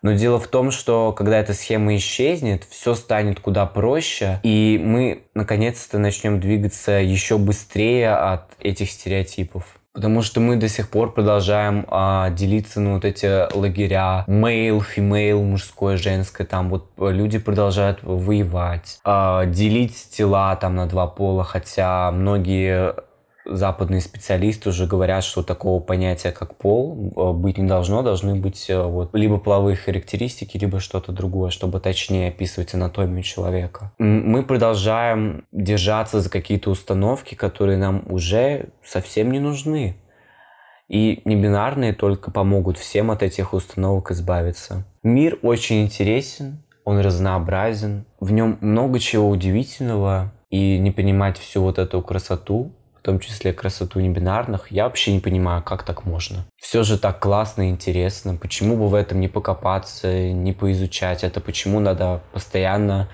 но 0.05 0.13
дело 0.13 0.39
в 0.39 0.49
том, 0.49 0.71
что 0.71 1.13
когда 1.13 1.39
эта 1.39 1.55
схема 1.55 1.97
исчезнет, 1.97 2.65
все 2.69 2.95
станет 2.95 3.41
куда 3.41 3.65
проще, 3.65 4.39
и 4.43 4.79
мы 4.79 5.23
наконец-то 5.33 5.97
начнем 5.97 6.41
двигаться 6.41 6.93
еще 6.93 7.39
быстрее 7.39 8.11
от 8.11 8.51
этих 8.61 8.91
стереотипов. 8.91 9.65
Потому 9.95 10.23
что 10.23 10.41
мы 10.41 10.57
до 10.57 10.69
сих 10.69 10.91
пор 10.91 11.13
продолжаем 11.13 11.87
а, 11.89 12.31
делиться 12.31 12.81
на 12.81 12.95
вот 12.95 13.05
эти 13.05 13.27
лагеря 13.57 14.25
male, 14.27 14.83
female, 14.85 15.41
мужское, 15.41 15.97
женское. 15.97 16.45
Там 16.45 16.69
вот 16.69 16.91
люди 16.99 17.39
продолжают 17.39 18.01
воевать, 18.03 18.99
а, 19.05 19.47
делить 19.47 20.09
тела 20.11 20.57
там 20.57 20.75
на 20.75 20.87
два 20.87 21.07
пола, 21.07 21.45
хотя 21.45 22.11
многие 22.11 22.97
западные 23.45 24.01
специалисты 24.01 24.71
уже 24.71 24.87
говорят, 24.87 25.25
что 25.25 25.43
такого 25.43 25.81
понятия, 25.81 26.33
как 26.33 26.57
пол, 26.57 27.13
э, 27.17 27.33
быть 27.33 27.59
не 27.59 27.67
должно. 27.67 28.03
Должны 28.03 28.35
быть 28.35 28.69
э, 28.69 28.83
вот, 28.83 29.15
либо 29.15 29.39
половые 29.39 29.77
характеристики, 29.77 30.57
либо 30.57 30.81
что-то 30.81 31.13
другое, 31.13 31.51
чтобы 31.51 31.81
точнее 31.81 32.29
описывать 32.29 32.75
анатомию 32.75 33.23
человека. 33.23 33.93
Мы 33.99 34.43
продолжаем 34.43 35.47
держаться 35.53 36.21
за 36.21 36.31
какие-то 36.31 36.71
установки, 36.71 37.35
которые 37.35 37.79
нам 37.79 38.05
уже 38.09 38.69
совсем 38.85 39.31
не 39.31 39.41
нужны. 39.41 39.97
И 40.89 41.23
небинарные 41.25 41.95
только 41.95 42.31
помогут 42.31 42.77
всем 42.77 43.11
от 43.11 43.23
этих 43.23 43.55
установок 43.55 44.11
избавиться. 44.11 44.87
Мир 45.03 45.39
очень 45.43 45.83
интересен, 45.83 46.63
он 46.85 47.01
разнообразен, 47.01 48.05
в 48.21 48.33
нем 48.33 48.59
много 48.61 48.99
чего 48.99 49.29
удивительного, 49.29 50.33
и 50.51 50.79
не 50.79 50.93
понимать 50.93 51.37
всю 51.39 51.63
вот 51.63 51.79
эту 51.79 52.01
красоту 52.01 52.71
в 53.05 53.07
том 53.07 53.21
числе 53.21 53.53
красоту 53.53 54.01
небинарных, 54.01 54.73
я 54.73 54.85
вообще 54.85 55.13
не 55.13 55.21
понимаю, 55.21 55.63
как 55.63 55.83
так 55.83 56.07
можно. 56.07 56.47
Все 56.57 56.83
же 56.85 56.99
так 56.99 57.21
классно 57.21 57.69
и 57.69 57.71
интересно. 57.71 58.35
Почему 58.35 58.79
бы 58.79 58.89
в 58.89 58.95
этом 58.95 59.21
не 59.21 59.29
покопаться, 59.29 60.31
не 60.31 60.55
поизучать 60.55 61.23
это? 61.23 61.43
Почему 61.43 61.81
надо 61.81 62.23
постоянно 62.33 63.11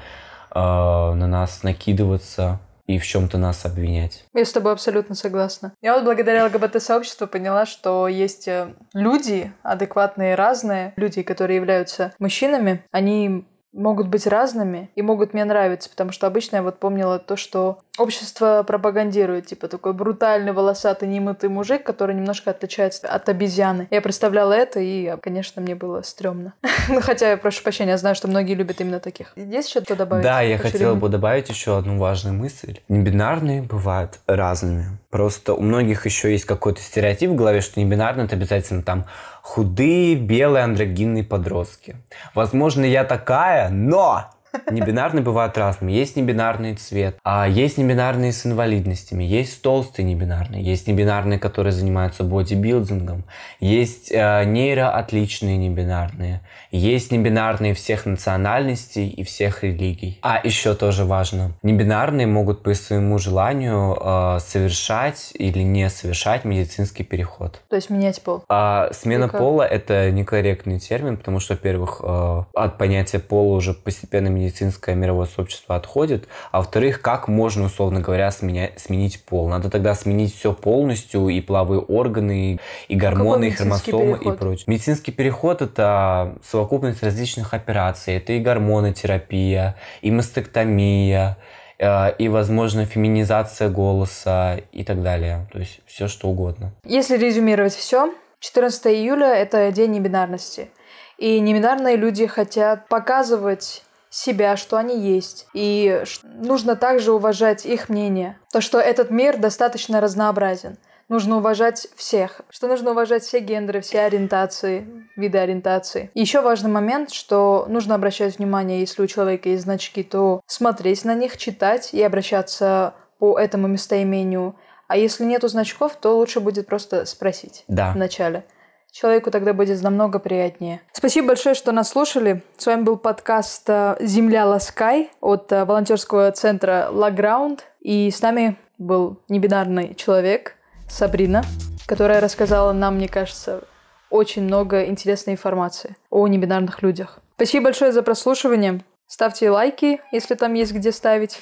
э, 0.55 0.61
на 0.61 1.27
нас 1.27 1.65
накидываться? 1.65 2.61
и 2.87 2.99
в 2.99 3.07
чем-то 3.07 3.39
нас 3.39 3.65
обвинять. 3.65 4.25
Я 4.35 4.45
с 4.45 4.51
тобой 4.51 4.73
абсолютно 4.73 5.15
согласна. 5.15 5.73
Я 5.81 5.95
вот 5.95 6.03
благодаря 6.03 6.47
ЛГБТ-сообществу 6.47 7.29
поняла, 7.29 7.65
что 7.65 8.09
есть 8.09 8.49
э, 8.49 8.75
люди 8.95 9.53
адекватные, 9.63 10.35
разные, 10.35 10.93
люди, 10.97 11.23
которые 11.23 11.55
являются 11.55 12.13
мужчинами, 12.19 12.85
они 12.91 13.47
могут 13.73 14.09
быть 14.09 14.27
разными 14.27 14.91
и 14.95 15.03
могут 15.03 15.33
мне 15.35 15.45
нравиться, 15.45 15.89
потому 15.89 16.13
что 16.13 16.27
обычно 16.27 16.57
я 16.57 16.63
вот 16.63 16.79
помнила 16.79 17.19
то, 17.19 17.37
что 17.37 17.79
общество 17.99 18.65
пропагандирует, 18.67 19.47
типа 19.47 19.69
такой 19.69 19.93
брутальный, 19.93 20.53
волосатый, 20.53 21.09
немытый 21.09 21.51
мужик, 21.51 21.85
который 21.85 22.15
немножко 22.15 22.51
отличается 22.51 23.09
от 23.09 23.29
обезьяны. 23.29 23.87
Я 23.91 24.01
представляла 24.01 24.53
это, 24.53 24.81
и, 24.81 25.17
конечно, 25.23 25.63
мне 25.63 25.75
было 25.75 26.03
стрёмно. 26.03 26.55
Ну, 26.89 27.01
хотя 27.01 27.31
я 27.31 27.37
прошу 27.37 27.63
прощения, 27.63 27.93
я 27.93 27.99
знаю, 27.99 28.17
что 28.17 28.27
многие 28.27 28.55
любят 28.55 28.81
именно 28.81 28.99
таких. 28.99 29.33
Есть 29.37 29.69
что-то 29.69 29.95
добавить? 29.95 30.25
Да, 30.25 30.41
я 30.41 30.59
хотела 30.59 30.95
бы 30.95 31.09
добавить 31.09 31.49
еще 31.49 31.79
одну 31.79 31.99
важную 31.99 32.35
мысль. 32.35 32.81
Небинарные 32.89 33.63
бывают 33.63 34.19
разными. 34.27 34.99
Просто 35.11 35.55
у 35.55 35.61
многих 35.61 36.05
еще 36.07 36.33
есть 36.33 36.47
какой-то 36.47 36.81
стереотип 36.81 37.31
в 37.31 37.35
голове, 37.37 37.61
что 37.61 37.79
небинарный 37.79 38.25
это 38.25 38.35
обязательно 38.35 38.83
там 38.83 39.07
худые, 39.43 40.17
белые, 40.17 40.65
андрогинные 40.65 41.25
подростки. 41.25 41.97
Возможно, 42.35 42.85
я 42.85 43.05
такая, 43.05 43.69
но 43.71 44.31
Небинарные 44.71 45.23
бывают 45.23 45.57
разными. 45.59 45.93
Есть 45.93 46.17
небинарный 46.17 46.75
цвет, 46.75 47.17
а 47.25 47.49
есть 47.49 47.79
небинарные 47.79 48.33
с 48.33 48.47
инвалидностями, 48.47 49.25
есть 49.25 49.63
толстые 49.63 50.07
небинарные, 50.07 50.63
есть 50.63 50.87
небинарные, 50.87 51.39
которые 51.39 51.73
занимаются 51.73 52.25
бодибилдингом, 52.25 53.25
есть 53.61 54.11
э, 54.13 54.45
нейроотличные 54.45 55.57
небинарные, 55.57 56.41
есть 56.71 57.13
небинарные 57.13 57.75
всех 57.75 58.07
национальностей 58.07 59.09
и 59.09 59.25
всех 59.25 59.63
религий. 59.65 60.19
А 60.23 60.41
еще 60.43 60.75
тоже 60.75 61.05
важно, 61.05 61.53
небинарные 61.63 62.27
могут 62.27 62.63
по 62.63 62.75
своему 62.75 63.19
желанию 63.19 63.97
э, 64.01 64.39
совершать 64.41 65.33
или 65.35 65.63
не 65.63 65.89
совершать 65.91 66.45
медицинский 66.45 67.05
переход. 67.05 67.61
То 67.69 67.77
есть 67.77 67.91
менять 67.91 68.23
пол? 68.23 68.45
А, 68.49 68.91
смена 68.93 69.27
Только... 69.27 69.39
пола 69.39 69.63
это 69.63 70.11
некорректный 70.11 70.79
термин, 70.79 71.17
потому 71.17 71.41
что, 71.41 71.55
во-первых, 71.55 72.01
э, 72.03 72.43
от 72.55 72.79
понятия 72.79 73.19
пола 73.19 73.57
уже 73.57 73.75
постепенно 73.75 74.29
медицинское 74.41 74.95
мировое 74.95 75.27
сообщество 75.27 75.77
отходит, 75.77 76.29
а 76.51 76.59
во-вторых, 76.59 77.01
как 77.01 77.29
можно, 77.29 77.65
условно 77.65 78.01
говоря, 78.01 78.29
сменя- 78.29 78.73
сменить 78.77 79.23
пол? 79.25 79.49
Надо 79.49 79.71
тогда 79.71 79.95
сменить 79.95 80.35
все 80.35 80.53
полностью, 80.53 81.29
и 81.29 81.41
половые 81.41 81.81
органы, 81.81 82.59
и 82.89 82.95
гормоны, 82.95 83.49
и 83.49 83.51
хромосомы, 83.51 84.19
переход? 84.19 84.35
и 84.35 84.39
прочее. 84.39 84.65
Медицинский 84.67 85.13
переход– 85.13 85.63
это 85.63 86.39
совокупность 86.43 87.03
различных 87.03 87.55
операций. 87.55 88.17
Это 88.17 88.33
и 88.33 88.41
гормонотерапия, 88.41 89.77
и 90.01 90.11
мастектомия, 90.11 91.37
э, 91.79 92.13
и, 92.19 92.29
возможно, 92.29 92.85
феминизация 92.87 93.69
голоса 93.69 94.61
и 94.73 94.85
так 94.85 95.03
далее. 95.03 95.49
То 95.53 95.59
есть 95.59 95.81
все, 95.87 96.09
что 96.09 96.29
угодно. 96.29 96.73
Если 96.85 97.17
резюмировать 97.17 97.75
все, 97.75 98.13
14 98.41 98.87
июля– 98.87 99.35
это 99.35 99.71
день 99.71 99.93
небинарности. 99.93 100.71
И 101.19 101.39
небинарные 101.39 101.97
люди 101.97 102.27
хотят 102.27 102.89
показывать 102.89 103.83
себя, 104.11 104.57
что 104.57 104.77
они 104.77 104.99
есть. 104.99 105.47
И 105.55 106.03
нужно 106.25 106.77
также 106.77 107.13
уважать 107.13 107.65
их 107.65 107.89
мнение. 107.89 108.39
То, 108.53 108.61
что 108.61 108.79
этот 108.79 109.11
мир 109.11 109.39
достаточно 109.39 110.01
разнообразен. 110.01 110.77
нужно 111.09 111.39
уважать 111.39 111.89
всех, 111.97 112.41
что 112.51 112.69
нужно 112.69 112.93
уважать 112.93 113.25
все 113.25 113.41
гендеры, 113.41 113.81
все 113.81 114.03
ориентации, 114.03 114.87
виды 115.17 115.39
ориентации. 115.39 116.11
еще 116.15 116.41
важный 116.41 116.71
момент, 116.71 117.11
что 117.11 117.67
нужно 117.69 117.97
обращать 117.97 118.39
внимание, 118.39 118.79
если 118.79 119.03
у 119.03 119.07
человека 119.09 119.49
есть 119.49 119.65
значки, 119.65 120.05
то 120.05 120.41
смотреть 120.47 121.05
на 121.05 121.15
них, 121.15 121.37
читать 121.37 121.93
и 121.93 122.03
обращаться 122.03 122.95
по 123.19 123.39
этому 123.39 123.67
местоимению. 123.67 124.55
А 124.87 124.97
если 124.97 125.25
нету 125.25 125.49
значков, 125.49 125.97
то 126.01 126.17
лучше 126.17 126.41
будет 126.41 126.67
просто 126.67 127.05
спросить 127.07 127.65
да. 127.69 127.93
вначале. 127.93 128.45
Человеку 128.93 129.31
тогда 129.31 129.53
будет 129.53 129.81
намного 129.83 130.19
приятнее. 130.19 130.81
Спасибо 130.93 131.29
большое, 131.29 131.55
что 131.55 131.73
нас 131.73 131.91
слушали. 131.91 132.43
С 132.57 132.67
вами 132.67 132.83
был 132.83 132.97
подкаст 132.97 133.63
э, 133.69 133.97
«Земля 134.01 134.47
Ласкай» 134.47 135.11
от 135.21 135.51
э, 135.53 135.65
волонтерского 135.65 136.33
центра 136.33 136.89
«Лаграунд». 136.91 137.65
И 137.81 138.11
с 138.11 138.21
нами 138.21 138.57
был 138.79 139.21
небинарный 139.29 139.95
человек 139.95 140.57
Сабрина, 140.89 141.45
которая 141.87 142.21
рассказала 142.21 142.73
нам, 142.73 142.97
мне 142.97 143.09
кажется, 143.09 143.63
очень 144.11 144.43
много 144.43 144.85
интересной 144.87 145.35
информации 145.35 145.97
о 146.11 146.27
небинарных 146.27 146.83
людях. 146.83 147.21
Спасибо 147.37 147.65
большое 147.65 147.93
за 147.93 148.03
прослушивание. 148.03 148.81
Ставьте 149.07 149.51
лайки, 149.51 150.01
если 150.13 150.35
там 150.35 150.55
есть 150.55 150.73
где 150.73 150.93
ставить. 150.93 151.41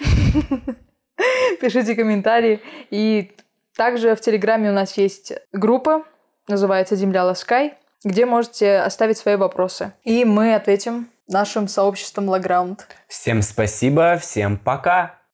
Пишите 1.60 1.94
комментарии. 1.94 2.60
И 2.90 3.32
также 3.76 4.14
в 4.14 4.20
Телеграме 4.20 4.70
у 4.70 4.72
нас 4.72 4.96
есть 4.96 5.32
группа, 5.52 6.04
называется 6.48 6.96
«Земля 6.96 7.24
Ласкай», 7.24 7.74
где 8.04 8.26
можете 8.26 8.78
оставить 8.78 9.18
свои 9.18 9.36
вопросы. 9.36 9.92
И 10.04 10.24
мы 10.24 10.54
ответим 10.54 11.08
нашим 11.26 11.68
сообществом 11.68 12.28
Лаграунд. 12.28 12.86
Всем 13.06 13.42
спасибо, 13.42 14.18
всем 14.18 14.56
пока! 14.56 15.17